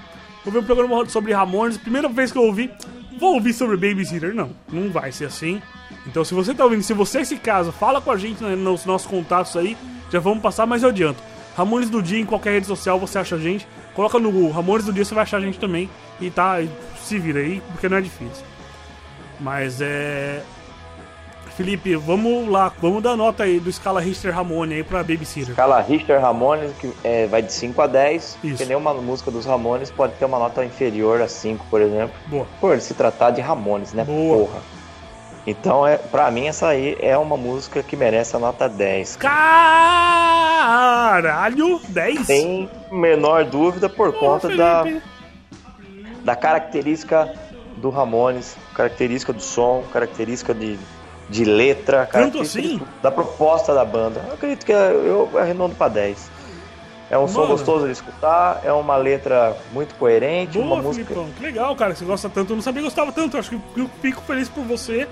eu 0.47 0.53
vi 0.53 0.59
um 0.59 0.65
programa 0.65 1.05
sobre 1.11 1.33
Ramones, 1.33 1.77
primeira 1.77 2.09
vez 2.09 2.33
que 2.33 2.39
eu 2.39 2.43
ouvi, 2.45 2.71
vou 3.19 3.35
ouvir 3.35 3.53
sobre 3.53 3.77
Babysitter. 3.77 4.35
Não, 4.35 4.51
não 4.73 4.91
vai 4.91 5.13
ser 5.13 5.27
assim. 5.27 5.61
Então 6.07 6.25
se 6.25 6.33
você 6.33 6.55
tá 6.55 6.65
ouvindo, 6.65 6.83
se 6.83 6.95
você 6.95 7.19
é 7.19 7.21
esse 7.23 7.37
caso, 7.37 7.71
fala 7.71 8.01
com 8.01 8.11
a 8.13 8.17
gente 8.17 8.43
né, 8.43 8.55
nos 8.57 8.87
nossos 8.87 9.07
contatos 9.07 9.55
aí, 9.57 9.77
já 10.11 10.21
vamos 10.21 10.41
passar, 10.43 10.65
mas 10.67 10.83
eu 10.83 10.89
adianto. 10.89 11.23
Ramones 11.57 11.89
do 11.89 12.03
Dia 12.03 12.21
em 12.21 12.27
qualquer 12.27 12.53
rede 12.53 12.67
social 12.67 12.99
você 12.99 13.19
acha 13.19 13.37
a 13.37 13.39
gente. 13.39 13.67
Coloca 13.95 14.19
no 14.19 14.31
Google 14.31 14.51
Ramones 14.51 14.85
do 14.85 14.93
Dia, 14.93 15.05
você 15.05 15.15
vai 15.15 15.23
achar 15.23 15.39
a 15.39 15.41
gente 15.41 15.59
também. 15.59 15.89
E 16.21 16.31
tá, 16.31 16.57
se 17.03 17.19
vira 17.19 17.41
aí, 17.41 17.63
porque 17.73 17.89
não 17.89 17.97
é 17.97 18.01
difícil. 18.01 18.45
Mas 19.41 19.81
é. 19.81 20.43
Felipe, 21.57 21.95
vamos 21.95 22.49
lá, 22.49 22.73
vamos 22.83 23.01
dar 23.01 23.17
nota 23.17 23.45
aí 23.45 23.61
do 23.61 23.71
escala 23.71 24.01
Richter 24.01 24.35
Ramone 24.35 24.75
aí 24.75 24.83
pra 24.83 25.05
Babysitter. 25.05 25.51
Escala 25.51 25.81
Richter 25.81 26.21
Ramones, 26.21 26.73
que 26.81 26.93
é, 27.05 27.29
vai 27.29 27.43
de 27.43 27.53
5 27.53 27.81
a 27.81 27.87
10. 27.87 28.25
Isso. 28.25 28.39
Porque 28.41 28.65
nenhuma 28.65 28.93
música 28.95 29.31
dos 29.31 29.47
Ramones 29.47 29.89
pode 29.89 30.15
ter 30.15 30.25
uma 30.25 30.41
nota 30.41 30.65
inferior 30.65 31.23
a 31.23 31.29
5, 31.29 31.65
por 31.71 31.81
exemplo. 31.81 32.15
Boa. 32.27 32.47
Por 32.61 32.81
se 32.81 32.93
tratar 32.95 33.31
de 33.31 33.41
Ramones, 33.41 33.93
né? 33.93 34.03
Boa. 34.03 34.47
Porra. 34.47 34.61
Então, 35.47 35.87
é, 35.87 35.99
pra 35.99 36.31
mim, 36.31 36.47
essa 36.47 36.69
aí 36.69 36.97
é 37.01 37.19
uma 37.19 37.37
música 37.37 37.83
que 37.83 37.97
merece 37.97 38.35
a 38.35 38.39
nota 38.39 38.67
10. 38.69 39.17
Caralho! 39.17 40.63
10? 41.89 42.27
Sem 42.27 42.71
menor 42.91 43.45
dúvida, 43.45 43.89
por 43.89 44.15
conta 44.15 44.49
da, 44.57 44.83
Felipe. 44.85 45.03
da 46.25 46.35
característica 46.35 47.31
do 47.77 47.91
Ramones, 47.91 48.57
característica 48.75 49.35
do 49.35 49.43
som, 49.43 49.85
característica 49.93 50.55
de, 50.55 50.79
de 51.29 51.45
letra, 51.45 52.07
característica 52.07 52.67
assim? 52.67 52.81
da 53.03 53.11
proposta 53.11 53.75
da 53.75 53.85
banda. 53.85 54.25
Eu 54.27 54.35
acredito 54.35 54.65
que 54.65 54.73
eu 54.73 55.31
arredondo 55.39 55.75
pra 55.75 55.89
10. 55.89 56.33
É 57.11 57.19
um 57.19 57.29
som 57.29 57.41
Mano. 57.43 57.53
gostoso 57.53 57.85
de 57.85 57.93
escutar, 57.93 58.63
é 58.65 58.73
uma 58.73 58.97
letra 58.97 59.55
muito 59.73 59.95
coerente, 59.97 60.57
Boa, 60.59 60.67
uma 60.75 60.83
música. 60.83 61.05
Filipão. 61.05 61.31
Que 61.37 61.43
legal, 61.43 61.77
cara, 61.77 61.93
que 61.93 61.99
você 61.99 62.05
gosta 62.07 62.31
tanto. 62.31 62.53
Eu 62.53 62.57
não 62.57 62.63
sabia 62.63 62.81
que 62.81 62.89
gostava 62.89 63.13
tanto. 63.13 63.37
Acho 63.37 63.51
que 63.51 63.61
eu 63.77 63.91
fico 64.01 64.23
feliz 64.23 64.49
por 64.49 64.65
você. 64.65 65.07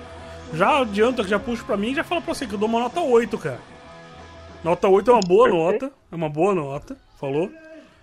Já 0.53 0.81
adianta, 0.81 1.23
já 1.27 1.39
puxo 1.39 1.65
pra 1.65 1.75
mim 1.75 1.91
e 1.91 1.95
já 1.95 2.03
falo 2.03 2.21
pra 2.21 2.33
você 2.33 2.45
que 2.45 2.53
eu 2.53 2.59
dou 2.59 2.69
uma 2.69 2.79
nota 2.79 3.01
8, 3.01 3.37
cara. 3.37 3.59
Nota 4.63 4.87
8 4.87 5.09
é 5.09 5.13
uma 5.13 5.21
boa 5.21 5.49
nota. 5.49 5.91
É 6.11 6.15
uma 6.15 6.29
boa 6.29 6.53
nota, 6.53 6.97
falou. 7.19 7.51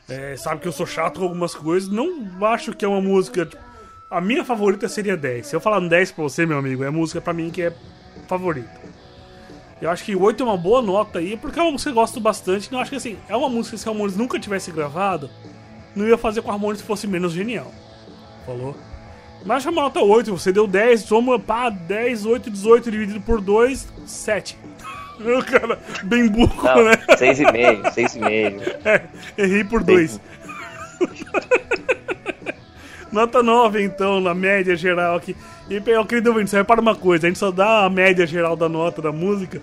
É, 0.09 0.37
sabe 0.37 0.61
que 0.61 0.69
eu 0.69 0.73
sou 0.73 0.87
chato 0.87 1.21
com 1.21 1.27
algumas 1.27 1.55
coisas. 1.55 1.89
Não 1.89 2.29
acho 2.47 2.73
que 2.75 2.85
é 2.85 2.89
uma 2.89 3.01
música 3.01 3.47
tipo, 3.47 3.63
A 4.11 4.21
minha 4.21 4.45
favorita 4.45 4.89
seria 4.89 5.17
10. 5.17 5.47
Se 5.47 5.55
eu 5.55 5.61
falar 5.61 5.79
um 5.79 5.87
10 5.87 6.13
pra 6.13 6.25
você, 6.25 6.45
meu 6.45 6.59
amigo, 6.59 6.83
é 6.83 6.91
música 6.91 7.21
pra 7.21 7.33
mim 7.33 7.51
que 7.51 7.63
é 7.63 7.73
favorita. 8.27 8.81
Eu 9.81 9.89
acho 9.89 10.05
que 10.05 10.15
8 10.15 10.43
é 10.43 10.47
uma 10.47 10.57
boa 10.57 10.83
nota 10.83 11.21
aí, 11.21 11.37
porque 11.37 11.59
é 11.59 11.63
uma 11.63 11.73
música 11.73 11.91
que 11.91 11.97
eu 11.97 12.03
gosto 12.03 12.21
bastante. 12.21 12.71
Eu 12.71 12.79
acho 12.81 12.91
que 12.91 12.97
assim, 12.97 13.17
é 13.29 13.37
uma 13.37 13.49
música 13.49 13.77
que 13.77 13.83
se 13.83 13.89
o 13.89 13.93
Ramones 13.93 14.17
nunca 14.17 14.39
tivesse 14.39 14.71
gravado, 14.73 15.31
não 15.95 16.07
ia 16.07 16.19
fazer 16.19 16.43
com 16.43 16.49
o 16.49 16.53
Ramones 16.53 16.81
se 16.81 16.85
fosse 16.85 17.07
menos 17.07 17.33
genial. 17.33 17.73
Falou? 18.45 18.77
Mas 19.45 19.65
é 19.65 19.71
uma 19.71 19.83
nota 19.83 20.01
8, 20.01 20.37
você 20.37 20.53
deu 20.53 20.67
10, 20.67 21.03
soma, 21.03 21.39
pá, 21.39 21.71
10, 21.71 22.27
8, 22.27 22.51
18 22.51 22.91
dividido 22.91 23.21
por 23.21 23.41
2, 23.41 23.89
7. 24.07 24.59
O 25.21 25.45
cara, 25.45 25.79
bem 26.05 26.29
burro, 26.29 26.63
Não, 26.63 26.85
né? 26.85 26.97
6,5, 27.11 27.95
6,5. 27.95 28.77
É, 28.85 29.03
errei 29.37 29.65
por 29.65 29.83
2. 29.83 30.21
Nota 33.13 33.43
9, 33.43 33.83
então, 33.83 34.21
na 34.21 34.35
média 34.35 34.77
geral 34.77 35.17
aqui. 35.17 35.37
E, 35.69 35.83
eu 35.87 36.05
querido 36.05 36.31
ouvinte, 36.31 36.51
você 36.51 36.57
repara 36.57 36.81
uma 36.81 36.95
coisa, 36.95 37.27
a 37.27 37.31
gente 37.31 37.39
só 37.39 37.51
dá 37.51 37.85
a 37.85 37.91
média 37.91 38.27
geral 38.27 38.57
da 38.57 38.69
nota 38.69 39.03
da 39.03 39.13
música 39.13 39.61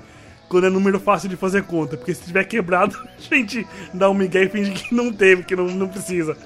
quando 0.50 0.68
é 0.68 0.70
número 0.70 1.00
fácil 1.00 1.30
de 1.30 1.36
fazer 1.36 1.63
conta. 1.63 1.98
Porque 1.98 2.13
se 2.13 2.24
tiver 2.24 2.44
quebrado, 2.44 2.96
a 3.18 3.36
gente 3.36 3.66
dá 3.94 4.10
um 4.10 4.13
migué 4.13 4.44
e 4.44 4.50
finge 4.50 4.72
que 4.72 4.94
não 4.94 5.12
teve, 5.12 5.44
que 5.44 5.56
não, 5.56 5.66
não 5.66 5.88
precisa. 5.88 6.38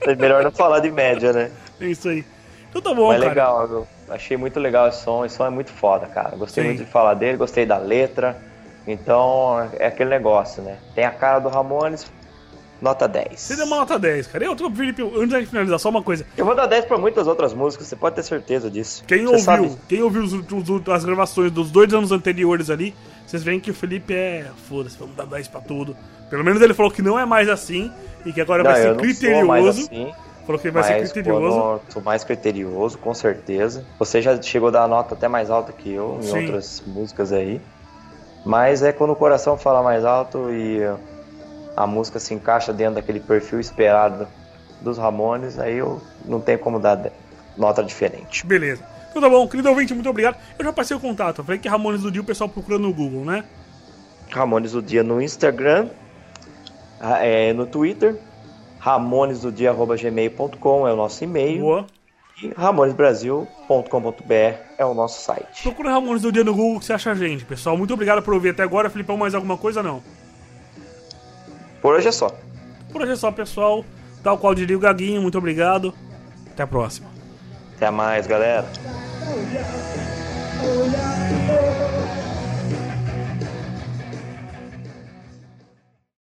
É 0.00 0.14
melhor 0.14 0.42
não 0.42 0.52
falar 0.52 0.80
de 0.80 0.90
média, 0.90 1.32
né? 1.32 1.50
É 1.80 1.86
isso 1.86 2.08
aí. 2.08 2.24
Então 2.68 2.80
tá 2.80 2.94
bom, 2.94 3.08
Mas 3.08 3.18
cara. 3.18 3.28
legal, 3.30 3.66
eu 3.68 3.88
achei 4.08 4.36
muito 4.36 4.60
legal 4.60 4.88
esse 4.88 5.02
som. 5.02 5.24
Esse 5.24 5.36
som 5.36 5.46
é 5.46 5.50
muito 5.50 5.70
foda, 5.72 6.06
cara. 6.06 6.36
Gostei 6.36 6.62
Sim. 6.62 6.68
muito 6.70 6.84
de 6.84 6.90
falar 6.90 7.14
dele, 7.14 7.36
gostei 7.36 7.66
da 7.66 7.78
letra. 7.78 8.36
Então, 8.86 9.68
é 9.78 9.86
aquele 9.86 10.10
negócio, 10.10 10.62
né? 10.62 10.76
Tem 10.94 11.04
a 11.04 11.10
cara 11.10 11.38
do 11.38 11.48
Ramones, 11.48 12.10
nota 12.80 13.06
10. 13.06 13.38
Você 13.40 13.56
deu 13.56 13.66
uma 13.66 13.76
nota 13.76 13.98
10, 13.98 14.26
cara. 14.26 14.44
Eu, 14.44 14.56
tô- 14.56 14.70
Felipe, 14.70 15.02
antes 15.02 15.30
gente 15.32 15.46
finalizar, 15.48 15.78
só 15.78 15.88
uma 15.90 16.02
coisa. 16.02 16.24
Eu 16.36 16.44
vou 16.46 16.54
dar 16.54 16.66
10 16.66 16.84
pra 16.86 16.96
muitas 16.96 17.26
outras 17.26 17.52
músicas, 17.52 17.86
você 17.86 17.96
pode 17.96 18.16
ter 18.16 18.22
certeza 18.22 18.70
disso. 18.70 19.04
Quem 19.06 19.18
Você 19.18 19.26
ouviu, 19.26 19.40
sabe- 19.44 19.76
quem 19.88 20.02
ouviu 20.02 20.22
os- 20.22 20.32
os- 20.32 20.88
as 20.88 21.04
gravações 21.04 21.50
dos 21.52 21.70
dois 21.70 21.92
anos 21.92 22.10
anteriores 22.10 22.70
ali, 22.70 22.94
vocês 23.26 23.42
veem 23.42 23.60
que 23.60 23.70
o 23.70 23.74
Felipe 23.74 24.14
é. 24.14 24.46
Foda-se, 24.68 24.96
vamos 24.98 25.14
dar 25.14 25.26
10 25.26 25.46
pra 25.46 25.60
tudo. 25.60 25.96
Pelo 26.30 26.42
menos 26.44 26.60
ele 26.62 26.72
falou 26.74 26.90
que 26.90 27.02
não 27.02 27.18
é 27.18 27.24
mais 27.26 27.48
assim 27.48 27.92
e 28.24 28.32
que 28.32 28.40
agora 28.40 28.62
Não, 28.62 28.70
vai 28.70 28.80
ser 28.80 28.88
não 28.88 28.94
sou 28.94 29.04
mais 29.04 29.18
criterioso. 29.18 29.80
assim, 29.82 30.12
Falou 30.46 30.60
que 30.60 30.70
vai 30.70 30.82
ser 30.82 31.00
mas 31.00 31.12
criterioso. 31.12 31.80
quando 31.92 32.04
mais 32.04 32.24
criterioso, 32.24 32.98
com 32.98 33.14
certeza. 33.14 33.84
Você 33.98 34.20
já 34.22 34.40
chegou 34.42 34.68
a 34.68 34.72
dar 34.72 34.88
nota 34.88 35.14
até 35.14 35.28
mais 35.28 35.50
alta 35.50 35.72
que 35.72 35.92
eu 35.92 36.18
em 36.20 36.22
Sim. 36.22 36.38
outras 36.40 36.82
músicas 36.86 37.32
aí. 37.32 37.60
Mas 38.44 38.82
é 38.82 38.90
quando 38.92 39.10
o 39.10 39.16
coração 39.16 39.56
fala 39.56 39.82
mais 39.82 40.04
alto 40.04 40.50
e 40.50 40.80
a 41.76 41.86
música 41.86 42.18
se 42.18 42.32
encaixa 42.34 42.72
dentro 42.72 42.94
daquele 42.96 43.20
perfil 43.20 43.60
esperado 43.60 44.26
dos 44.80 44.96
Ramones, 44.98 45.58
aí 45.58 45.76
eu 45.76 46.00
não 46.24 46.40
tenho 46.40 46.58
como 46.58 46.80
dar 46.80 47.10
nota 47.56 47.84
diferente. 47.84 48.44
Beleza. 48.46 48.82
Então 49.10 49.20
tá 49.20 49.28
bom, 49.28 49.46
querido 49.46 49.68
ouvinte, 49.68 49.92
muito 49.92 50.08
obrigado. 50.08 50.36
Eu 50.58 50.64
já 50.64 50.72
passei 50.72 50.96
o 50.96 51.00
contato. 51.00 51.44
Falei 51.44 51.60
que 51.60 51.68
Ramones 51.68 52.00
do 52.00 52.10
Dia 52.10 52.22
o 52.22 52.24
pessoal 52.24 52.48
procura 52.48 52.78
no 52.78 52.92
Google, 52.94 53.24
né? 53.24 53.44
Ramones 54.30 54.72
do 54.72 54.80
Dia 54.80 55.02
no 55.02 55.20
Instagram, 55.20 55.88
ra- 57.00 57.18
é, 57.24 57.52
no 57.52 57.66
Twitter, 57.66 58.16
ramonesdodia.gmail.com 58.80 60.88
é 60.88 60.92
o 60.92 60.96
nosso 60.96 61.22
e-mail 61.22 61.60
Boa. 61.60 61.86
e 62.42 62.48
ramonesbrasil.com.br 62.56 64.34
é 64.78 64.84
o 64.84 64.94
nosso 64.94 65.22
site. 65.22 65.62
Procura 65.62 65.90
Ramones 65.90 66.22
do 66.22 66.32
Dia 66.32 66.42
no 66.42 66.54
Google 66.54 66.80
que 66.80 66.86
você 66.86 66.94
acha 66.94 67.12
a 67.12 67.14
gente, 67.14 67.44
pessoal. 67.44 67.76
Muito 67.76 67.94
obrigado 67.94 68.22
por 68.22 68.34
ouvir 68.34 68.50
até 68.50 68.62
agora. 68.62 68.90
Filipão, 68.90 69.16
mais 69.16 69.34
alguma 69.34 69.56
coisa 69.56 69.82
não? 69.82 70.02
Por 71.80 71.94
hoje 71.94 72.08
é 72.08 72.12
só. 72.12 72.34
Por 72.92 73.02
hoje 73.02 73.12
é 73.12 73.16
só, 73.16 73.30
pessoal. 73.30 73.84
Tal 74.22 74.36
qual 74.36 74.54
diria 74.54 74.76
o 74.76 74.80
Gaguinho, 74.80 75.22
muito 75.22 75.38
obrigado. 75.38 75.94
Até 76.50 76.62
a 76.62 76.66
próxima. 76.66 77.08
Até 77.76 77.90
mais, 77.90 78.26
galera. 78.26 78.66
Oh, 80.62 80.82
yeah. 80.82 81.49